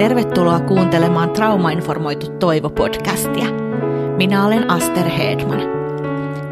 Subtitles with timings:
[0.00, 3.46] Tervetuloa kuuntelemaan Traumainformoitu Toivo-podcastia.
[4.16, 5.60] Minä olen Aster Hedman.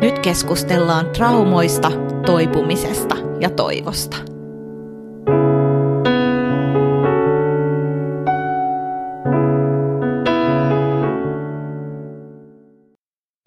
[0.00, 1.90] Nyt keskustellaan traumoista,
[2.26, 4.16] toipumisesta ja toivosta.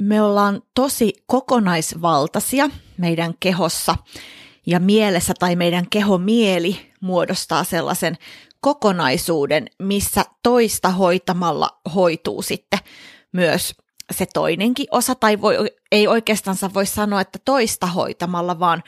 [0.01, 3.95] Me ollaan tosi kokonaisvaltaisia meidän kehossa
[4.65, 8.17] ja mielessä tai meidän kehomieli muodostaa sellaisen
[8.61, 12.79] kokonaisuuden, missä toista hoitamalla hoituu sitten
[13.33, 13.73] myös
[14.11, 15.55] se toinenkin osa, tai voi,
[15.91, 18.83] ei oikeastaan voi sanoa, että toista hoitamalla, vaan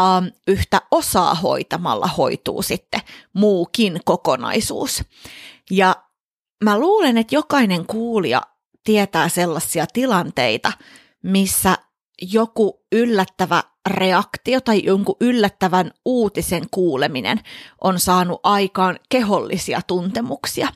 [0.00, 3.00] um, yhtä osaa hoitamalla hoituu sitten
[3.32, 5.04] muukin kokonaisuus.
[5.70, 5.96] Ja
[6.64, 8.42] mä luulen, että jokainen kuulija
[8.84, 10.72] tietää sellaisia tilanteita,
[11.22, 11.78] missä
[12.22, 17.40] joku yllättävä reaktio tai jonkun yllättävän uutisen kuuleminen
[17.80, 20.68] on saanut aikaan kehollisia tuntemuksia.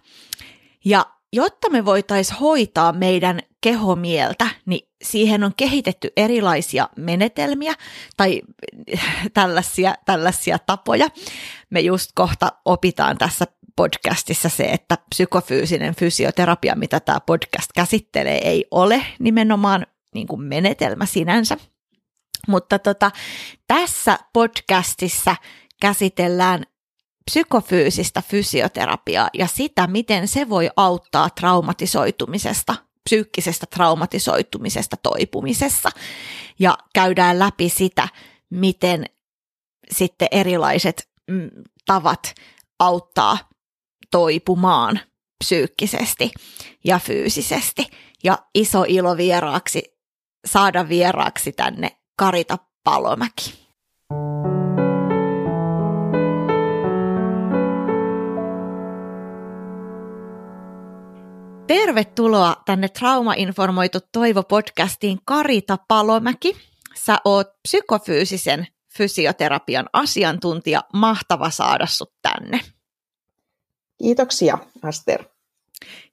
[0.84, 7.74] Ja jotta me voitaisiin hoitaa meidän kehomieltä, niin siihen on kehitetty erilaisia menetelmiä
[8.16, 8.42] tai
[9.34, 11.08] tällaisia, tällaisia tapoja.
[11.70, 13.44] Me just kohta opitaan tässä
[13.76, 21.06] podcastissa se, että psykofyysinen fysioterapia, mitä tämä podcast käsittelee, ei ole nimenomaan niin kuin menetelmä
[21.06, 21.56] sinänsä.
[22.48, 23.10] Mutta tota,
[23.66, 25.36] tässä podcastissa
[25.80, 26.64] käsitellään
[27.30, 35.90] psykofyysistä fysioterapiaa ja sitä, miten se voi auttaa traumatisoitumisesta, psyykkisestä traumatisoitumisesta toipumisessa.
[36.58, 38.08] Ja käydään läpi sitä,
[38.50, 39.04] miten
[39.90, 41.50] sitten erilaiset mm,
[41.86, 42.34] tavat
[42.78, 43.38] auttaa
[44.10, 45.00] toipumaan
[45.44, 46.30] psyykkisesti
[46.84, 47.86] ja fyysisesti.
[48.24, 49.98] Ja iso ilo vieraaksi
[50.46, 53.68] saada vieraaksi tänne Karita Palomäki.
[61.66, 66.56] Tervetuloa tänne Trauma-informoitu Toivo-podcastiin Karita Palomäki.
[66.94, 68.66] Sä oot psykofyysisen
[68.96, 70.84] fysioterapian asiantuntija.
[70.92, 72.60] Mahtava saada sut tänne.
[73.98, 75.24] Kiitoksia, Aster.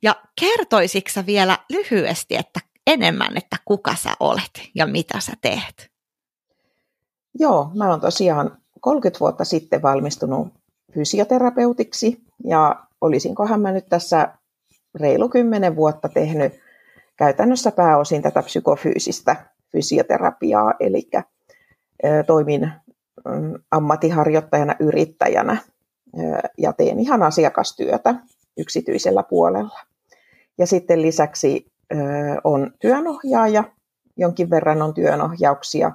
[0.02, 5.95] Ja kertoisitko vielä lyhyesti, että enemmän, että kuka sä olet ja mitä sä teet?
[7.40, 10.48] Joo, mä oon tosiaan 30 vuotta sitten valmistunut
[10.94, 14.28] fysioterapeutiksi ja olisinkohan mä nyt tässä
[14.96, 16.54] reilu 10 vuotta tehnyt
[17.18, 19.36] käytännössä pääosin tätä psykofyysistä
[19.72, 21.10] fysioterapiaa, eli
[22.28, 22.72] toimin
[23.26, 25.58] mm, ammattiharjoittajana, yrittäjänä
[26.58, 28.16] ja teen ihan asiakastyötä
[28.58, 29.80] yksityisellä puolella.
[30.58, 31.72] Ja sitten lisäksi
[32.44, 33.64] on työnohjaaja,
[34.18, 35.92] jonkin verran on työnohjauksia.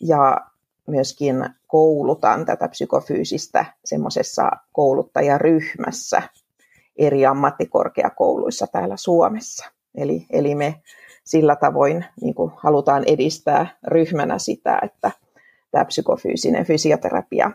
[0.00, 0.46] Ja
[0.86, 1.36] myöskin
[1.66, 6.22] koulutan tätä psykofyysistä semmoisessa kouluttajaryhmässä
[6.96, 9.66] eri ammattikorkeakouluissa täällä Suomessa.
[9.94, 10.82] Eli, eli me
[11.24, 15.10] sillä tavoin niin kuin halutaan edistää ryhmänä sitä, että
[15.70, 17.50] tämä psykofyysinen fysioterapia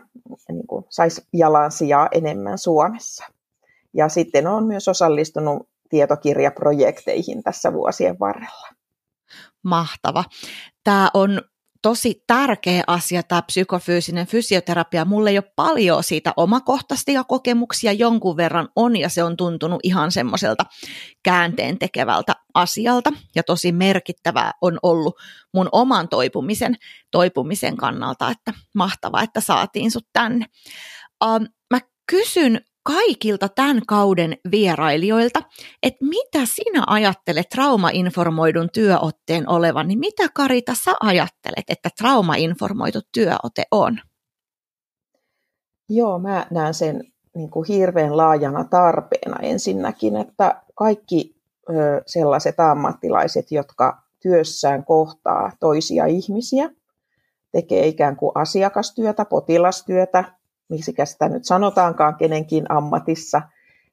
[0.48, 3.24] niin kuin saisi jalansijaa enemmän Suomessa.
[3.94, 8.68] Ja sitten on myös osallistunut tietokirjaprojekteihin tässä vuosien varrella.
[9.62, 10.24] Mahtava.
[10.84, 11.42] Tämä on
[11.82, 15.04] tosi tärkeä asia tämä psykofyysinen fysioterapia.
[15.04, 20.12] Mulle ei ole paljon siitä omakohtaisia kokemuksia, jonkun verran on ja se on tuntunut ihan
[20.12, 20.64] semmoiselta
[21.22, 25.14] käänteen tekevältä asialta ja tosi merkittävää on ollut
[25.54, 26.76] mun oman toipumisen,
[27.10, 30.46] toipumisen kannalta, että mahtavaa, että saatiin sut tänne.
[31.24, 35.42] Uh, mä kysyn kaikilta tämän kauden vierailijoilta,
[35.82, 43.64] että mitä sinä ajattelet traumainformoidun työotteen olevan, niin mitä Karita sä ajattelet, että traumainformoitu työote
[43.70, 43.98] on?
[45.88, 47.04] Joo, mä näen sen
[47.34, 51.36] niin kuin hirveän laajana tarpeena ensinnäkin, että kaikki
[52.06, 56.70] sellaiset ammattilaiset, jotka työssään kohtaa toisia ihmisiä,
[57.52, 60.24] tekee ikään kuin asiakastyötä, potilastyötä,
[60.72, 63.42] miksi sitä nyt sanotaankaan kenenkin ammatissa,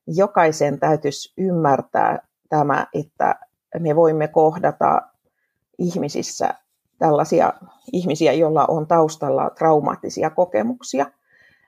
[0.07, 3.35] jokaisen täytyisi ymmärtää tämä, että
[3.79, 5.01] me voimme kohdata
[5.77, 6.53] ihmisissä
[6.99, 7.53] tällaisia
[7.93, 11.05] ihmisiä, joilla on taustalla traumaattisia kokemuksia.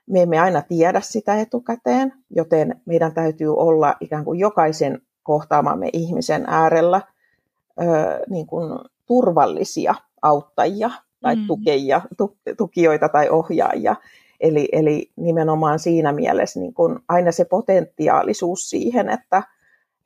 [0.06, 6.44] Me emme aina tiedä sitä etukäteen, joten meidän täytyy olla ikään kuin jokaisen kohtaamamme ihmisen
[6.46, 7.02] äärellä
[7.80, 7.84] ö,
[8.30, 10.90] niin kuin turvallisia auttajia
[11.22, 11.46] tai mm.
[11.46, 12.00] tukejia,
[12.56, 13.96] tukijoita tai ohjaajia.
[14.42, 19.42] Eli, eli nimenomaan siinä mielessä niin kun aina se potentiaalisuus siihen, että,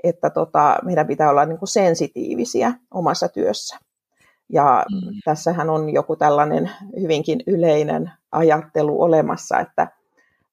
[0.04, 3.78] että tota, meidän pitää olla niin kuin sensitiivisiä omassa työssä.
[4.52, 5.20] Ja mm.
[5.24, 9.88] tässähän on joku tällainen hyvinkin yleinen ajattelu olemassa, että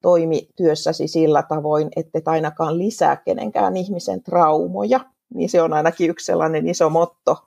[0.01, 4.99] toimi työssäsi sillä tavoin, että et ainakaan lisää kenenkään ihmisen traumoja,
[5.33, 7.37] niin se on ainakin yksi sellainen iso motto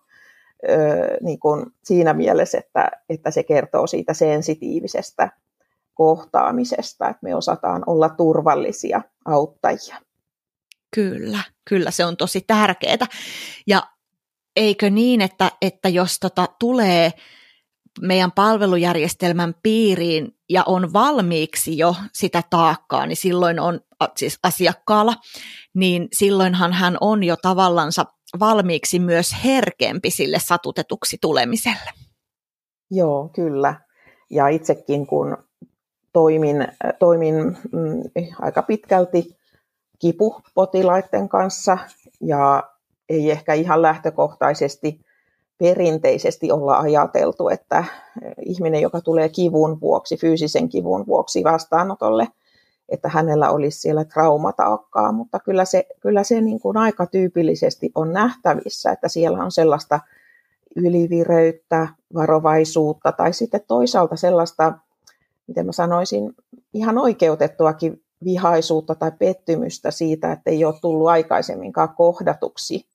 [1.21, 5.31] niin kuin siinä mielessä, että, että se kertoo siitä sensitiivisestä
[5.97, 10.01] kohtaamisesta, että me osataan olla turvallisia auttajia.
[10.95, 13.07] Kyllä, kyllä se on tosi tärkeää.
[13.67, 13.83] Ja
[14.57, 17.13] eikö niin, että, että jos tota tulee
[18.01, 23.81] meidän palvelujärjestelmän piiriin ja on valmiiksi jo sitä taakkaa, niin silloin on
[24.17, 25.15] siis asiakkaalla,
[25.75, 28.05] niin silloinhan hän on jo tavallansa
[28.41, 31.91] valmiiksi myös herkempi sille satutetuksi tulemiselle.
[32.91, 33.81] Joo, kyllä.
[34.31, 35.37] Ja itsekin kun
[36.17, 36.69] toimin,
[36.99, 37.35] toimin
[37.73, 38.03] mm,
[38.41, 39.37] aika pitkälti
[39.99, 41.79] kipupotilaiden kanssa
[42.21, 42.63] ja
[43.09, 45.01] ei ehkä ihan lähtökohtaisesti
[45.59, 47.85] perinteisesti olla ajateltu, että
[48.47, 52.29] ihminen, joka tulee kivun vuoksi, fyysisen kivun vuoksi vastaanotolle,
[52.89, 58.13] että hänellä olisi siellä traumataakkaa, mutta kyllä se, kyllä se niin kuin aika tyypillisesti on
[58.13, 60.01] nähtävissä, että siellä on sellaista
[60.77, 64.73] ylivireyttä, varovaisuutta tai sitten toisaalta sellaista,
[65.47, 66.35] miten mä sanoisin,
[66.75, 72.87] ihan oikeutettuakin vihaisuutta tai pettymystä siitä, että ei ole tullut aikaisemminkaan kohdatuksi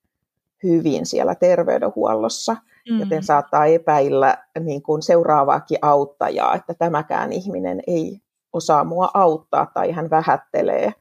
[0.64, 2.56] hyvin siellä terveydenhuollossa,
[2.90, 3.00] mm.
[3.00, 8.22] joten saattaa epäillä niin kuin seuraavaakin auttajaa, että tämäkään ihminen ei
[8.54, 10.94] osaa mua auttaa tai hän vähättelee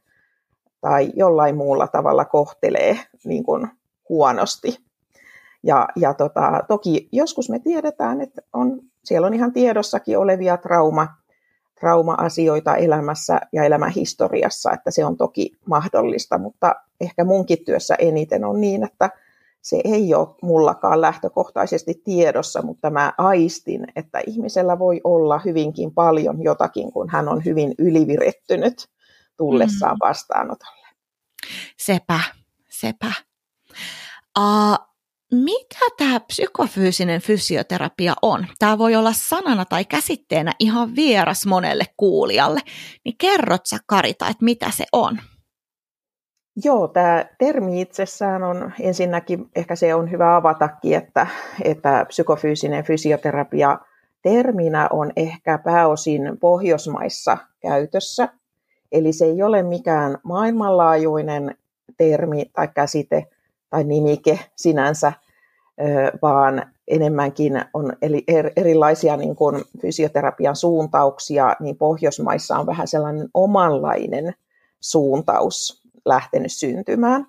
[0.81, 3.69] tai jollain muulla tavalla kohtelee niin kuin
[4.09, 4.79] huonosti.
[5.63, 11.09] Ja, ja tota, toki joskus me tiedetään, että on, siellä on ihan tiedossakin olevia trauma,
[11.81, 18.61] trauma-asioita elämässä ja elämähistoriassa, että se on toki mahdollista, mutta ehkä munkin työssä eniten on
[18.61, 19.11] niin, että
[19.63, 26.43] se ei ole mullakaan lähtökohtaisesti tiedossa, mutta mä aistin, että ihmisellä voi olla hyvinkin paljon
[26.43, 28.89] jotakin, kun hän on hyvin ylivirettynyt
[29.37, 30.09] tullessaan mm.
[30.09, 30.87] vastaanotolle.
[31.79, 32.21] Sepä,
[32.69, 33.13] sepä.
[34.39, 34.90] Uh,
[35.33, 38.47] mitä tämä psykofyysinen fysioterapia on?
[38.59, 42.61] Tämä voi olla sanana tai käsitteenä ihan vieras monelle kuulijalle.
[43.05, 45.19] Niin kerrot sä Karita, että mitä se on?
[46.65, 51.27] Joo, tämä termi itsessään on ensinnäkin, ehkä se on hyvä avatakin, että,
[51.65, 53.79] että psykofyysinen fysioterapia
[54.23, 58.29] terminä on ehkä pääosin Pohjoismaissa käytössä.
[58.93, 61.55] Eli se ei ole mikään maailmanlaajuinen
[61.97, 63.27] termi tai käsite
[63.71, 65.13] tai nimike sinänsä,
[66.23, 67.93] vaan enemmänkin on
[68.57, 74.35] erilaisia niin kuin fysioterapian suuntauksia, niin Pohjoismaissa on vähän sellainen omanlainen
[74.81, 77.27] suuntaus lähtenyt syntymään.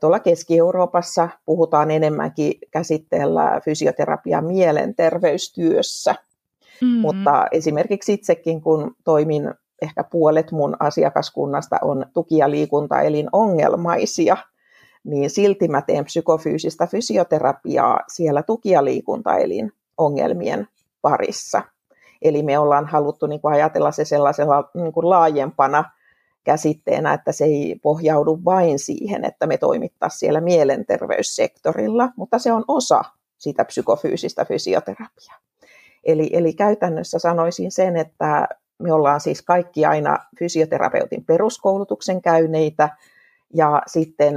[0.00, 7.00] Tuolla Keski-Euroopassa puhutaan enemmänkin käsitteellä fysioterapia mielenterveystyössä, mm-hmm.
[7.00, 14.36] mutta esimerkiksi itsekin kun toimin, ehkä puolet mun asiakaskunnasta on tuki- ja liikuntaelin ongelmaisia,
[15.04, 20.68] niin silti mä teen psykofyysistä fysioterapiaa siellä tuki- ja liikuntaelin ongelmien
[21.02, 21.62] parissa.
[22.22, 25.84] Eli me ollaan haluttu niin kuin ajatella se sellaisella niin kuin laajempana
[26.44, 32.64] käsitteenä, että se ei pohjaudu vain siihen, että me toimittaisiin siellä mielenterveyssektorilla, mutta se on
[32.68, 33.04] osa
[33.38, 35.38] sitä psykofyysistä fysioterapiaa.
[36.04, 38.48] Eli, eli käytännössä sanoisin sen, että
[38.78, 42.88] me ollaan siis kaikki aina fysioterapeutin peruskoulutuksen käyneitä,
[43.54, 44.34] ja sitten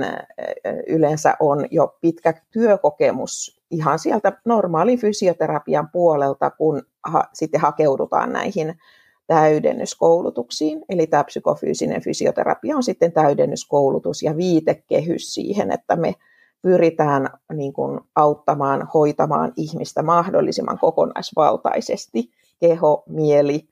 [0.87, 8.79] yleensä on jo pitkä työkokemus ihan sieltä normaalin fysioterapian puolelta, kun ha, sitten hakeudutaan näihin
[9.27, 10.85] täydennyskoulutuksiin.
[10.89, 16.13] Eli tämä psykofyysinen fysioterapia on sitten täydennyskoulutus ja viitekehys siihen, että me
[16.61, 23.67] pyritään niin kuin auttamaan, hoitamaan ihmistä mahdollisimman kokonaisvaltaisesti, keho, mieli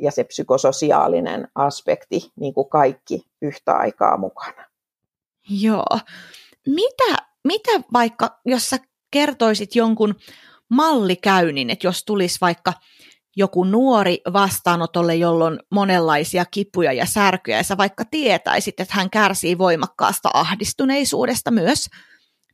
[0.00, 4.64] ja se psykososiaalinen aspekti, niin kuin kaikki yhtä aikaa mukana.
[5.48, 5.98] Joo.
[6.66, 8.78] Mitä, mitä vaikka, jos sä
[9.10, 10.14] kertoisit jonkun
[10.68, 12.72] mallikäynnin, että jos tulisi vaikka–
[13.38, 19.10] joku nuori vastaanotolle, jolla on monenlaisia kipuja ja särkyjä, ja sä vaikka tietäisit, että hän
[19.10, 21.86] kärsii voimakkaasta ahdistuneisuudesta myös,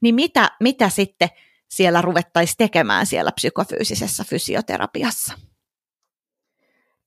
[0.00, 1.28] niin mitä, mitä sitten
[1.68, 5.34] siellä ruvettaisiin tekemään siellä psykofyysisessä fysioterapiassa?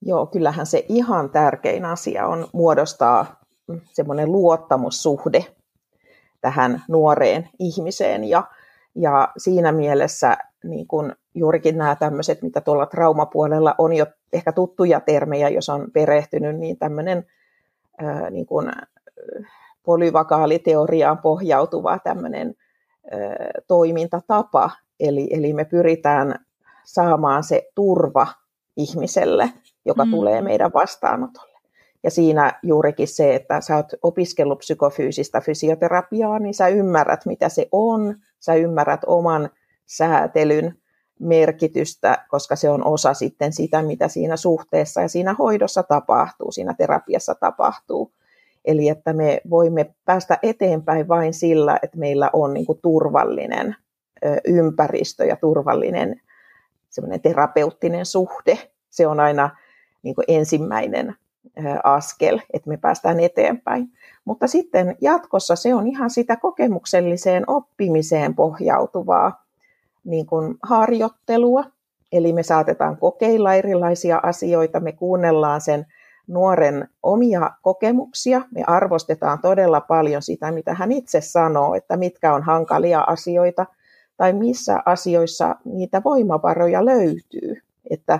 [0.01, 3.39] Joo, kyllähän se ihan tärkein asia on muodostaa
[3.93, 5.45] semmoinen luottamussuhde
[6.41, 8.43] tähän nuoreen ihmiseen ja,
[8.95, 14.99] ja siinä mielessä niin kun juurikin nämä tämmöiset, mitä tuolla traumapuolella on jo ehkä tuttuja
[14.99, 17.25] termejä, jos on perehtynyt, niin tämmöinen
[17.97, 18.71] ää, niin kuin,
[19.83, 22.55] polyvakaaliteoriaan pohjautuva tämmöinen
[23.11, 23.19] ää,
[23.67, 24.71] toimintatapa.
[24.99, 26.45] Eli, eli me pyritään
[26.83, 28.27] saamaan se turva
[28.77, 29.53] ihmiselle,
[29.85, 30.11] joka mm.
[30.11, 31.56] tulee meidän vastaanotolle.
[32.03, 37.67] Ja siinä juurikin se, että sä oot opiskellut psykofyysistä fysioterapiaa, niin sä ymmärrät, mitä se
[37.71, 39.49] on, sä ymmärrät oman
[39.85, 40.77] säätelyn
[41.19, 46.73] merkitystä, koska se on osa sitten sitä, mitä siinä suhteessa ja siinä hoidossa tapahtuu, siinä
[46.73, 48.11] terapiassa tapahtuu.
[48.65, 53.75] Eli että me voimme päästä eteenpäin vain sillä, että meillä on niin kuin turvallinen
[54.45, 56.21] ympäristö ja turvallinen
[57.21, 58.57] terapeuttinen suhde.
[58.89, 59.49] Se on aina
[60.03, 61.15] niin kuin ensimmäinen
[61.83, 63.91] askel, että me päästään eteenpäin.
[64.25, 69.43] Mutta sitten jatkossa se on ihan sitä kokemukselliseen oppimiseen pohjautuvaa
[70.03, 71.63] niin kuin harjoittelua.
[72.11, 75.85] Eli me saatetaan kokeilla erilaisia asioita, me kuunnellaan sen
[76.27, 82.43] nuoren omia kokemuksia, me arvostetaan todella paljon sitä, mitä hän itse sanoo, että mitkä on
[82.43, 83.65] hankalia asioita
[84.17, 87.61] tai missä asioissa niitä voimavaroja löytyy.
[87.89, 88.19] Että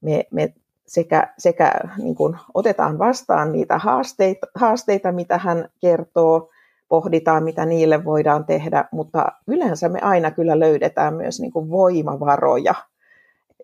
[0.00, 0.54] me, me
[0.86, 6.50] sekä, sekä niin kuin otetaan vastaan niitä haasteita, haasteita, mitä hän kertoo,
[6.88, 12.74] pohditaan, mitä niille voidaan tehdä, mutta yleensä me aina kyllä löydetään myös niin kuin voimavaroja,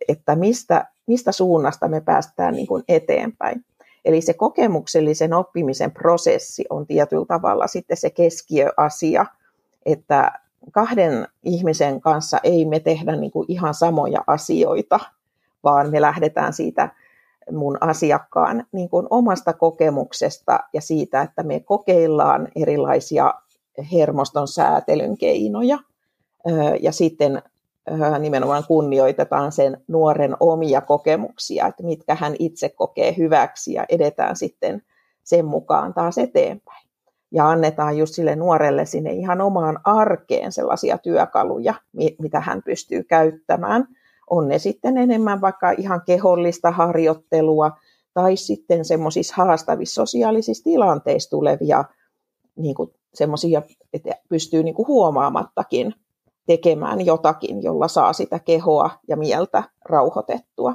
[0.09, 3.65] että mistä, mistä suunnasta me päästään niin kuin eteenpäin.
[4.05, 9.27] Eli se kokemuksellisen oppimisen prosessi on tietyllä tavalla sitten se keskiöasia,
[9.87, 10.33] että
[10.73, 15.01] kahden ihmisen kanssa ei me tehdä niin kuin ihan samoja asioita,
[15.65, 16.89] vaan me lähdetään siitä
[17.51, 23.35] mun asiakkaan niin kuin omasta kokemuksesta ja siitä, että me kokeillaan erilaisia
[23.93, 25.79] hermoston säätelyn keinoja
[26.81, 27.43] ja sitten
[28.19, 34.83] nimenomaan kunnioitetaan sen nuoren omia kokemuksia, että mitkä hän itse kokee hyväksi ja edetään sitten
[35.25, 36.89] sen mukaan taas eteenpäin.
[37.31, 41.75] Ja annetaan just sille nuorelle sinne ihan omaan arkeen sellaisia työkaluja,
[42.19, 43.87] mitä hän pystyy käyttämään–
[44.33, 47.71] on ne sitten enemmän vaikka ihan kehollista harjoittelua
[48.15, 51.85] tai sitten semmoisissa haastavissa sosiaalisissa tilanteissa tulevia
[52.57, 52.75] niin
[53.15, 53.63] semmoisia,
[53.93, 55.95] että pystyy niin kuin huomaamattakin
[56.47, 60.75] tekemään jotakin, jolla saa sitä kehoa ja mieltä rauhoitettua.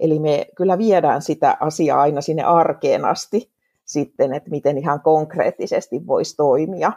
[0.00, 3.50] Eli me kyllä viedään sitä asiaa aina sinne arkeen asti
[3.84, 6.92] sitten, että miten ihan konkreettisesti voisi toimia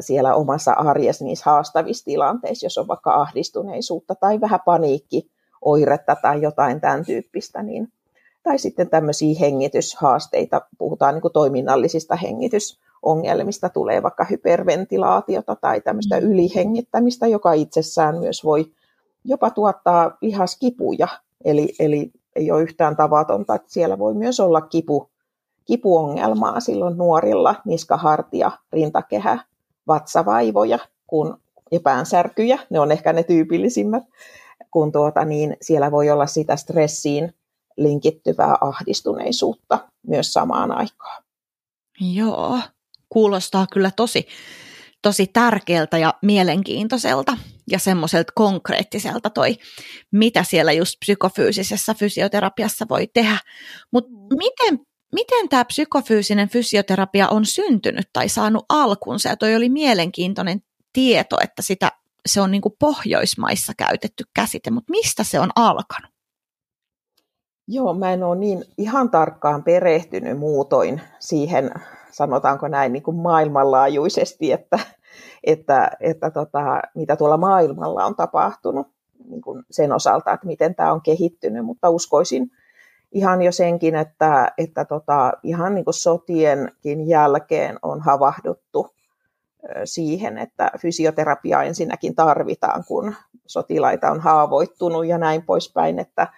[0.00, 6.80] siellä omassa arjessa niissä haastavissa tilanteissa, jos on vaikka ahdistuneisuutta tai vähän paniikkioiretta tai jotain
[6.80, 7.88] tämän tyyppistä, niin,
[8.42, 16.26] tai sitten tämmöisiä hengityshaasteita, puhutaan niin kuin toiminnallisista hengitysongelmista, tulee vaikka hyperventilaatiota tai tämmöistä mm.
[16.26, 18.72] ylihengittämistä, joka itsessään myös voi
[19.24, 21.08] jopa tuottaa lihaskipuja,
[21.44, 25.10] eli, eli ei ole yhtään tavatonta, että siellä voi myös olla kipu,
[25.64, 29.38] kipuongelmaa silloin nuorilla, niskahartia, rintakehä
[29.86, 31.38] vatsavaivoja kun,
[31.72, 34.02] ja päänsärkyjä, ne on ehkä ne tyypillisimmät,
[34.70, 37.34] kun tuota, niin siellä voi olla sitä stressiin
[37.76, 41.24] linkittyvää ahdistuneisuutta myös samaan aikaan.
[42.00, 42.60] Joo,
[43.08, 44.26] kuulostaa kyllä tosi,
[45.02, 47.36] tosi tärkeältä ja mielenkiintoiselta
[47.70, 49.56] ja semmoiselta konkreettiselta toi,
[50.12, 53.38] mitä siellä just psykofyysisessä fysioterapiassa voi tehdä.
[53.92, 54.38] Mutta mm.
[54.38, 59.28] miten miten tämä psykofyysinen fysioterapia on syntynyt tai saanut alkunsa.
[59.28, 61.92] Ja toi oli mielenkiintoinen tieto, että sitä,
[62.26, 66.10] se on niin kuin Pohjoismaissa käytetty käsite, mutta mistä se on alkanut?
[67.68, 71.70] Joo, mä en ole niin ihan tarkkaan perehtynyt muutoin siihen,
[72.10, 74.78] sanotaanko näin, niin kuin maailmanlaajuisesti, että,
[75.44, 76.60] että, että tota,
[76.94, 78.86] mitä tuolla maailmalla on tapahtunut
[79.28, 82.50] niin kuin sen osalta, että miten tämä on kehittynyt, mutta uskoisin,
[83.14, 88.94] ihan jo senkin, että, että tota, ihan niin kuin sotienkin jälkeen on havahduttu
[89.84, 93.14] siihen, että fysioterapiaa ensinnäkin tarvitaan, kun
[93.46, 96.28] sotilaita on haavoittunut ja näin poispäin, että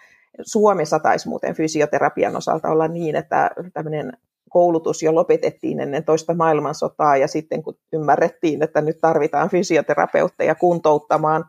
[0.43, 4.13] Suomessa taisi muuten fysioterapian osalta olla niin, että tämmöinen
[4.51, 11.45] koulutus jo lopetettiin ennen toista maailmansotaa ja sitten kun ymmärrettiin, että nyt tarvitaan fysioterapeutteja kuntouttamaan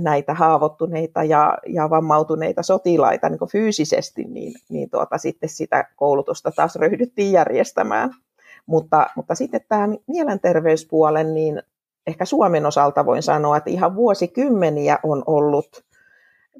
[0.00, 6.76] näitä haavoittuneita ja, ja vammautuneita sotilaita niin fyysisesti, niin, niin tuota, sitten sitä koulutusta taas
[6.76, 8.10] ryhdyttiin järjestämään.
[8.66, 11.62] Mutta, mutta sitten tämä mielenterveyspuolen, niin
[12.06, 15.84] ehkä Suomen osalta voin sanoa, että ihan vuosikymmeniä on ollut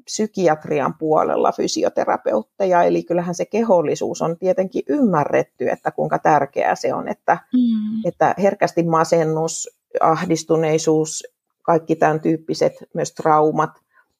[0.03, 7.07] psykiatrian puolella fysioterapeutteja, eli kyllähän se kehollisuus on tietenkin ymmärretty, että kuinka tärkeää se on,
[7.07, 8.01] että, mm.
[8.05, 9.69] että herkästi masennus,
[10.01, 11.23] ahdistuneisuus,
[11.65, 13.69] kaikki tämän tyyppiset myös traumat,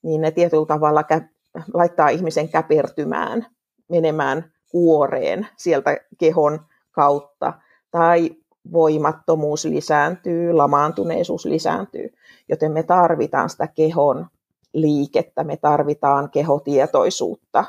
[0.01, 3.47] niin ne tietyllä tavalla kä- laittaa ihmisen käpertymään,
[3.89, 6.59] menemään kuoreen sieltä kehon
[6.91, 7.53] kautta,
[7.91, 8.29] tai
[8.71, 12.13] voimattomuus lisääntyy, lamaantuneisuus lisääntyy,
[12.49, 14.27] joten me tarvitaan sitä kehon
[14.73, 17.65] liikettä, me tarvitaan kehotietoisuutta,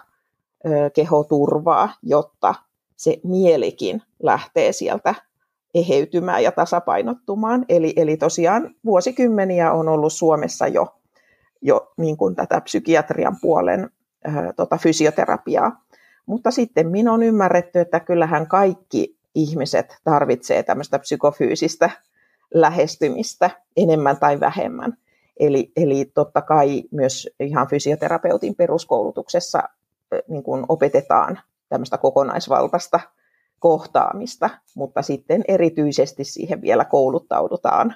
[0.95, 2.55] kehoturvaa, jotta
[2.97, 5.15] se mielikin lähtee sieltä
[5.77, 7.65] eheytymään ja tasapainottumaan.
[7.69, 10.97] Eli, eli tosiaan vuosikymmeniä on ollut Suomessa jo,
[11.63, 13.91] jo niin kuin tätä psykiatrian puolen
[14.25, 15.85] ää, tota fysioterapiaa.
[16.27, 21.91] Mutta sitten minä on ymmärretty, että kyllähän kaikki ihmiset tarvitsee tämmöistä psykofyysistä
[22.55, 24.97] lähestymistä enemmän tai vähemmän.
[25.41, 29.63] Eli, eli totta kai myös ihan fysioterapeutin peruskoulutuksessa
[30.29, 33.01] niin kuin opetetaan tämmöistä kokonaisvaltaista
[33.59, 37.95] kohtaamista, mutta sitten erityisesti siihen vielä kouluttaudutaan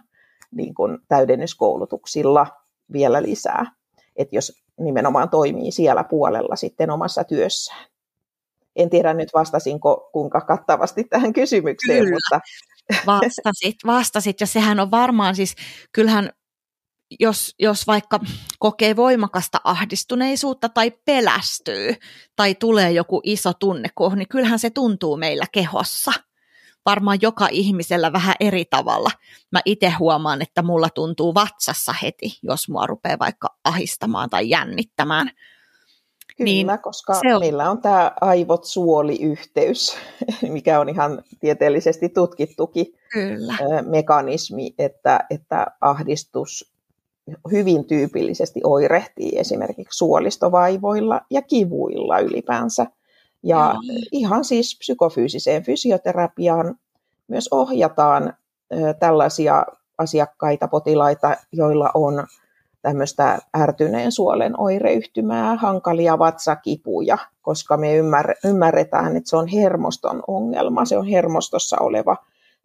[0.50, 2.46] niin kuin täydennyskoulutuksilla
[2.92, 3.72] vielä lisää,
[4.16, 7.86] että jos nimenomaan toimii siellä puolella sitten omassa työssään.
[8.76, 12.16] En tiedä nyt vastasinko kuinka kattavasti tähän kysymykseen, Kyllä.
[12.16, 12.40] mutta...
[13.06, 15.54] Vastasit, vastasit, ja sehän on varmaan siis,
[15.92, 16.30] kyllähän
[17.20, 18.20] jos, jos vaikka
[18.58, 21.94] kokee voimakasta ahdistuneisuutta tai pelästyy
[22.36, 26.12] tai tulee joku iso tunnekoh, niin kyllähän se tuntuu meillä kehossa.
[26.86, 29.10] Varmaan joka ihmisellä vähän eri tavalla.
[29.52, 35.30] Mä itse huomaan, että mulla tuntuu vatsassa heti, jos mua rupeaa vaikka ahistamaan tai jännittämään.
[36.36, 37.40] Kyllä, niin koska se on...
[37.40, 39.96] meillä on tämä aivot-suoli-yhteys,
[40.48, 43.54] mikä on ihan tieteellisesti tutkittukin Kyllä.
[43.86, 46.69] mekanismi, että, että ahdistus
[47.50, 52.86] hyvin tyypillisesti oirehtii esimerkiksi suolistovaivoilla ja kivuilla ylipäänsä.
[53.42, 53.96] Ja mm.
[54.12, 56.74] ihan siis psykofyysiseen fysioterapiaan
[57.28, 58.34] myös ohjataan
[59.00, 59.66] tällaisia
[59.98, 62.26] asiakkaita, potilaita, joilla on
[62.82, 67.96] tämmöistä ärtyneen suolen oireyhtymää, hankalia vatsakipuja, koska me
[68.44, 72.16] ymmärretään, että se on hermoston ongelma, se on hermostossa oleva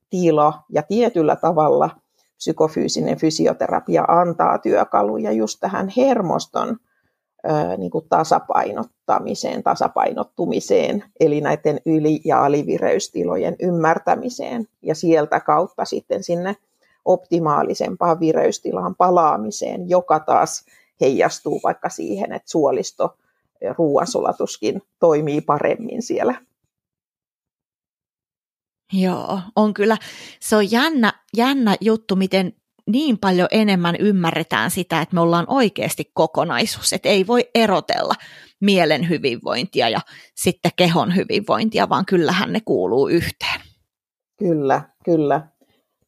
[0.10, 1.90] tila ja tietyllä tavalla–
[2.38, 6.78] psykofyysinen fysioterapia antaa työkaluja just tähän hermoston
[7.78, 14.68] niin kuin tasapainottamiseen, tasapainottumiseen, eli näiden yli- ja alivireystilojen ymmärtämiseen.
[14.82, 16.56] Ja sieltä kautta sitten sinne
[17.06, 20.66] optimaalisempaan vireystilaan palaamiseen, joka taas
[21.02, 23.18] heijastuu vaikka siihen, että suolisto
[23.78, 26.36] ruoansulatuskin toimii paremmin siellä
[28.94, 29.98] Joo, on kyllä.
[30.42, 32.54] Se on jännä, jännä juttu, miten
[32.88, 38.14] niin paljon enemmän ymmärretään sitä, että me ollaan oikeasti kokonaisuus, että ei voi erotella
[38.62, 40.00] mielen hyvinvointia ja
[40.36, 43.62] sitten kehon hyvinvointia, vaan kyllähän ne kuuluu yhteen.
[44.40, 45.48] Kyllä, kyllä.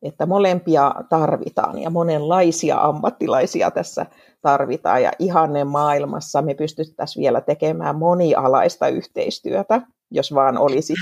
[0.02, 4.06] Että molempia tarvitaan ja monenlaisia ammattilaisia tässä
[4.42, 10.94] tarvitaan ja ihanne maailmassa me pystyttäisiin vielä tekemään monialaista yhteistyötä, jos vaan olisi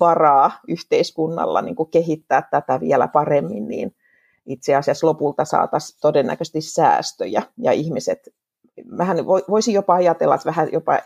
[0.00, 3.94] varaa yhteiskunnalla niin kuin kehittää tätä vielä paremmin, niin
[4.46, 8.34] itse asiassa lopulta saataisiin todennäköisesti säästöjä ja ihmiset,
[8.98, 10.98] vähän voisi jopa ajatella, että vähän jopa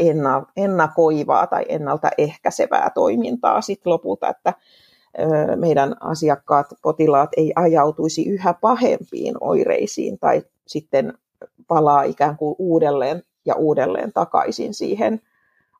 [0.56, 4.54] ennakoivaa tai ennaltaehkäisevää toimintaa sitten lopulta, että
[5.56, 11.14] meidän asiakkaat, potilaat ei ajautuisi yhä pahempiin oireisiin tai sitten
[11.68, 15.20] palaa ikään kuin uudelleen ja uudelleen takaisin siihen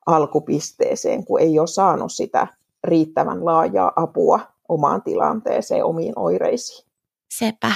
[0.05, 2.47] alkupisteeseen, kun ei ole saanut sitä
[2.83, 4.39] riittävän laajaa apua
[4.69, 6.89] omaan tilanteeseen, omiin oireisiin.
[7.33, 7.71] Sepä,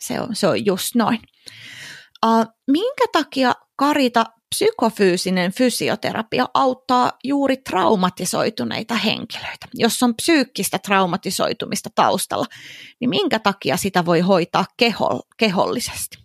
[0.00, 1.18] se on, se on just noin.
[2.26, 9.66] Uh, minkä takia Karita psykofyysinen fysioterapia auttaa juuri traumatisoituneita henkilöitä?
[9.74, 12.46] Jos on psyykkistä traumatisoitumista taustalla,
[13.00, 16.22] niin minkä takia sitä voi hoitaa keho, kehollisesti?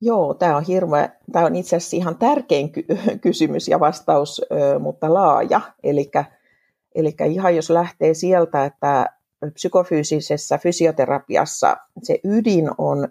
[0.00, 2.86] Joo, tämä on, hirveä, tämä on itse asiassa ihan tärkein ky-
[3.20, 4.42] kysymys ja vastaus,
[4.80, 5.60] mutta laaja.
[5.82, 6.10] Eli
[6.94, 9.06] Eli ihan jos lähtee sieltä, että
[9.54, 13.08] psykofyysisessä fysioterapiassa se ydin on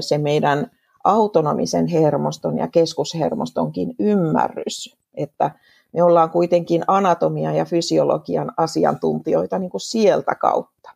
[0.00, 0.70] se meidän
[1.04, 5.50] autonomisen hermoston ja keskushermostonkin ymmärrys, että
[5.92, 10.90] me ollaan kuitenkin anatomia ja fysiologian asiantuntijoita niin kuin sieltä kautta.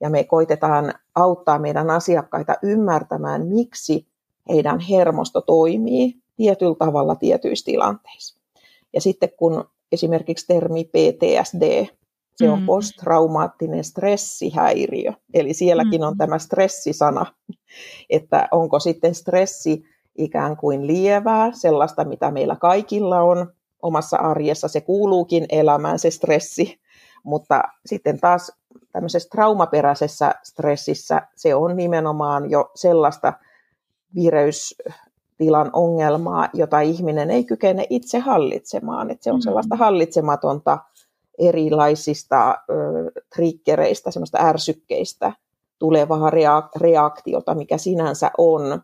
[0.00, 4.06] Ja me koitetaan auttaa meidän asiakkaita ymmärtämään, miksi
[4.48, 8.38] heidän hermosto toimii tietyllä tavalla tietyissä tilanteissa.
[8.92, 11.86] Ja sitten kun esimerkiksi termi PTSD,
[12.36, 12.66] se on mm.
[12.66, 15.12] posttraumaattinen stressihäiriö.
[15.34, 16.18] Eli sielläkin on mm.
[16.18, 17.26] tämä stressisana,
[18.10, 19.84] että onko sitten stressi
[20.18, 26.80] ikään kuin lievää, sellaista mitä meillä kaikilla on omassa arjessa, se kuuluukin elämään se stressi,
[27.24, 28.52] mutta sitten taas
[28.92, 33.32] tämmöisessä traumaperäisessä stressissä se on nimenomaan jo sellaista
[34.14, 34.74] vireys,
[35.38, 39.10] tilan ongelmaa, jota ihminen ei kykene itse hallitsemaan.
[39.10, 39.42] Että se on mm-hmm.
[39.42, 40.78] sellaista hallitsematonta
[41.38, 42.74] erilaisista ö,
[43.34, 45.32] triggereistä, semmoista ärsykkeistä
[45.78, 46.30] tulevaa
[46.76, 48.82] reaktiota, mikä sinänsä on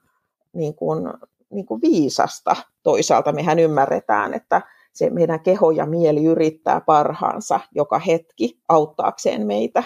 [0.52, 1.12] niin kuin,
[1.50, 2.56] niin kuin viisasta.
[2.82, 4.62] Toisaalta mehän ymmärretään, että
[4.92, 9.82] se meidän keho ja mieli yrittää parhaansa joka hetki auttaakseen meitä.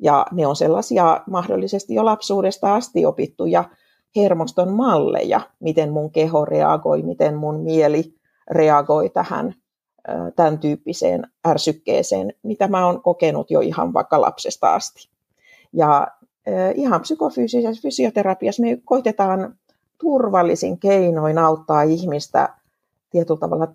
[0.00, 3.64] Ja ne on sellaisia mahdollisesti jo lapsuudesta asti opittuja
[4.16, 8.14] hermoston malleja, miten mun keho reagoi, miten mun mieli
[8.50, 9.54] reagoi tähän
[10.36, 15.08] tämän tyyppiseen ärsykkeeseen, mitä mä oon kokenut jo ihan vaikka lapsesta asti.
[15.72, 16.08] Ja
[16.74, 19.54] ihan psykofyysisessä fysioterapiassa me koitetaan
[20.00, 22.48] turvallisin keinoin auttaa ihmistä
[23.10, 23.68] tietyllä tavalla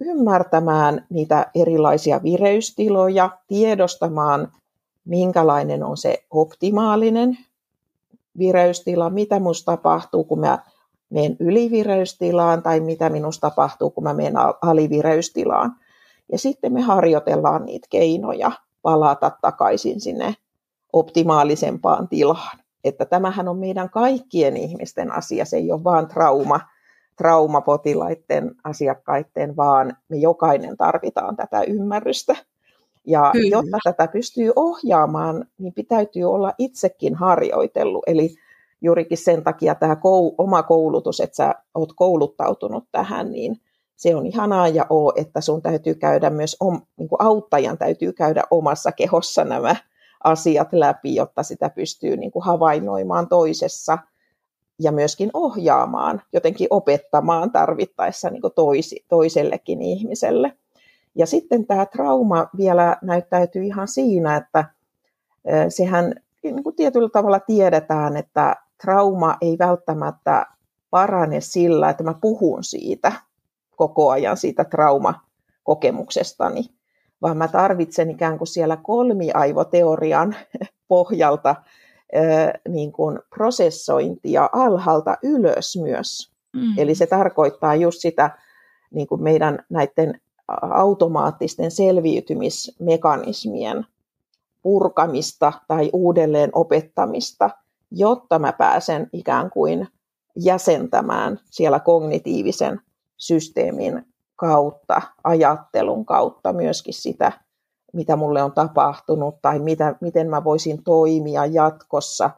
[0.00, 4.52] ymmärtämään niitä erilaisia vireystiloja, tiedostamaan,
[5.04, 7.38] minkälainen on se optimaalinen
[8.38, 10.58] vireystila, mitä minusta tapahtuu, kun mä
[11.10, 15.72] menen ylivireystilaan tai mitä minusta tapahtuu, kun mä menen alivireystilaan.
[16.32, 20.34] Ja sitten me harjoitellaan niitä keinoja palata takaisin sinne
[20.92, 22.58] optimaalisempaan tilaan.
[22.84, 26.60] Että tämähän on meidän kaikkien ihmisten asia, se ei ole vain trauma,
[27.16, 32.36] traumapotilaiden asiakkaiden, vaan me jokainen tarvitaan tätä ymmärrystä.
[33.06, 33.48] Ja Kyllä.
[33.48, 38.02] jotta tätä pystyy ohjaamaan, niin pitäytyy olla itsekin harjoitellut.
[38.06, 38.34] Eli
[38.80, 43.60] juurikin sen takia tämä kou- oma koulutus, että sä oot kouluttautunut tähän, niin
[43.96, 47.78] se on ihan A ja O, että sun täytyy käydä myös, om, niin kuin auttajan
[47.78, 49.76] täytyy käydä omassa kehossa nämä
[50.24, 53.98] asiat läpi, jotta sitä pystyy niin kuin havainnoimaan toisessa
[54.80, 60.52] ja myöskin ohjaamaan, jotenkin opettamaan tarvittaessa niin kuin toisi, toisellekin ihmiselle.
[61.16, 64.64] Ja sitten tämä trauma vielä näyttäytyy ihan siinä, että
[65.68, 70.46] sehän niin kuin tietyllä tavalla tiedetään, että trauma ei välttämättä
[70.90, 73.12] parane sillä, että mä puhun siitä
[73.76, 76.64] koko ajan siitä traumakokemuksestani,
[77.22, 80.36] vaan mä tarvitsen ikään kuin siellä kolmiaivoteorian
[80.88, 81.54] pohjalta
[82.68, 86.32] niin kuin prosessointia alhaalta ylös myös.
[86.52, 86.78] Mm.
[86.78, 88.30] Eli se tarkoittaa just sitä
[88.90, 93.86] niin kuin meidän näiden automaattisten selviytymismekanismien
[94.62, 97.50] purkamista tai uudelleen opettamista,
[97.90, 99.88] jotta mä pääsen ikään kuin
[100.36, 102.80] jäsentämään siellä kognitiivisen
[103.16, 104.06] systeemin
[104.36, 107.32] kautta, ajattelun kautta myöskin sitä,
[107.92, 112.30] mitä mulle on tapahtunut tai mitä, miten mä voisin toimia jatkossa.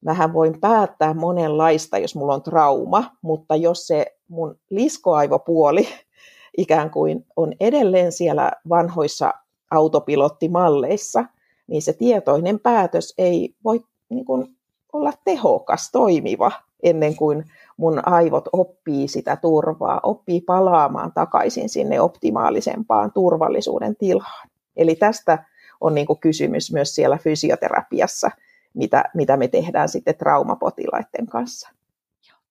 [0.00, 5.88] Mähän voin päättää monenlaista, jos mulla on trauma, mutta jos se mun liskoaivopuoli
[6.56, 9.32] ikään kuin on edelleen siellä vanhoissa
[9.70, 11.24] autopilottimalleissa,
[11.66, 14.56] niin se tietoinen päätös ei voi niin kuin,
[14.92, 17.44] olla tehokas, toimiva, ennen kuin
[17.76, 24.48] mun aivot oppii sitä turvaa, oppii palaamaan takaisin sinne optimaalisempaan turvallisuuden tilaan.
[24.76, 25.44] Eli tästä
[25.80, 28.30] on niin kuin kysymys myös siellä fysioterapiassa,
[28.74, 31.70] mitä, mitä me tehdään sitten traumapotilaiden kanssa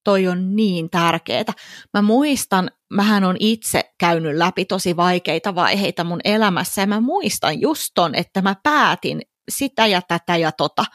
[0.03, 1.53] toi on niin tärkeää.
[1.93, 7.61] Mä muistan, mähän on itse käynyt läpi tosi vaikeita vaiheita mun elämässä ja mä muistan
[7.61, 10.85] just ton, että mä päätin sitä ja tätä ja tota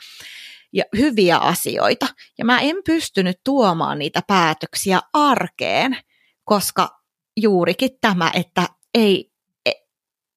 [0.73, 2.07] ja hyviä asioita.
[2.39, 5.97] Ja mä en pystynyt tuomaan niitä päätöksiä arkeen,
[6.45, 6.89] koska
[7.37, 9.33] juurikin tämä, että ei
[9.67, 9.73] e,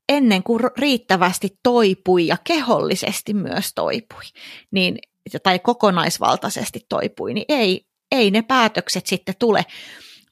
[0.10, 4.24] ennen kuin riittävästi toipui ja kehollisesti myös toipui,
[4.72, 4.98] niin,
[5.44, 9.66] tai kokonaisvaltaisesti toipui, niin ei, ei ne päätökset sitten tule,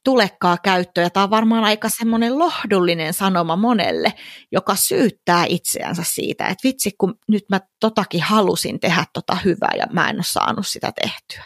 [0.03, 1.11] tulekaan käyttöön.
[1.11, 4.13] Tämä on varmaan aika semmoinen lohdullinen sanoma monelle,
[4.51, 9.87] joka syyttää itseänsä siitä, että vitsi, kun nyt mä totakin halusin tehdä tota hyvää ja
[9.93, 11.43] mä en ole saanut sitä tehtyä.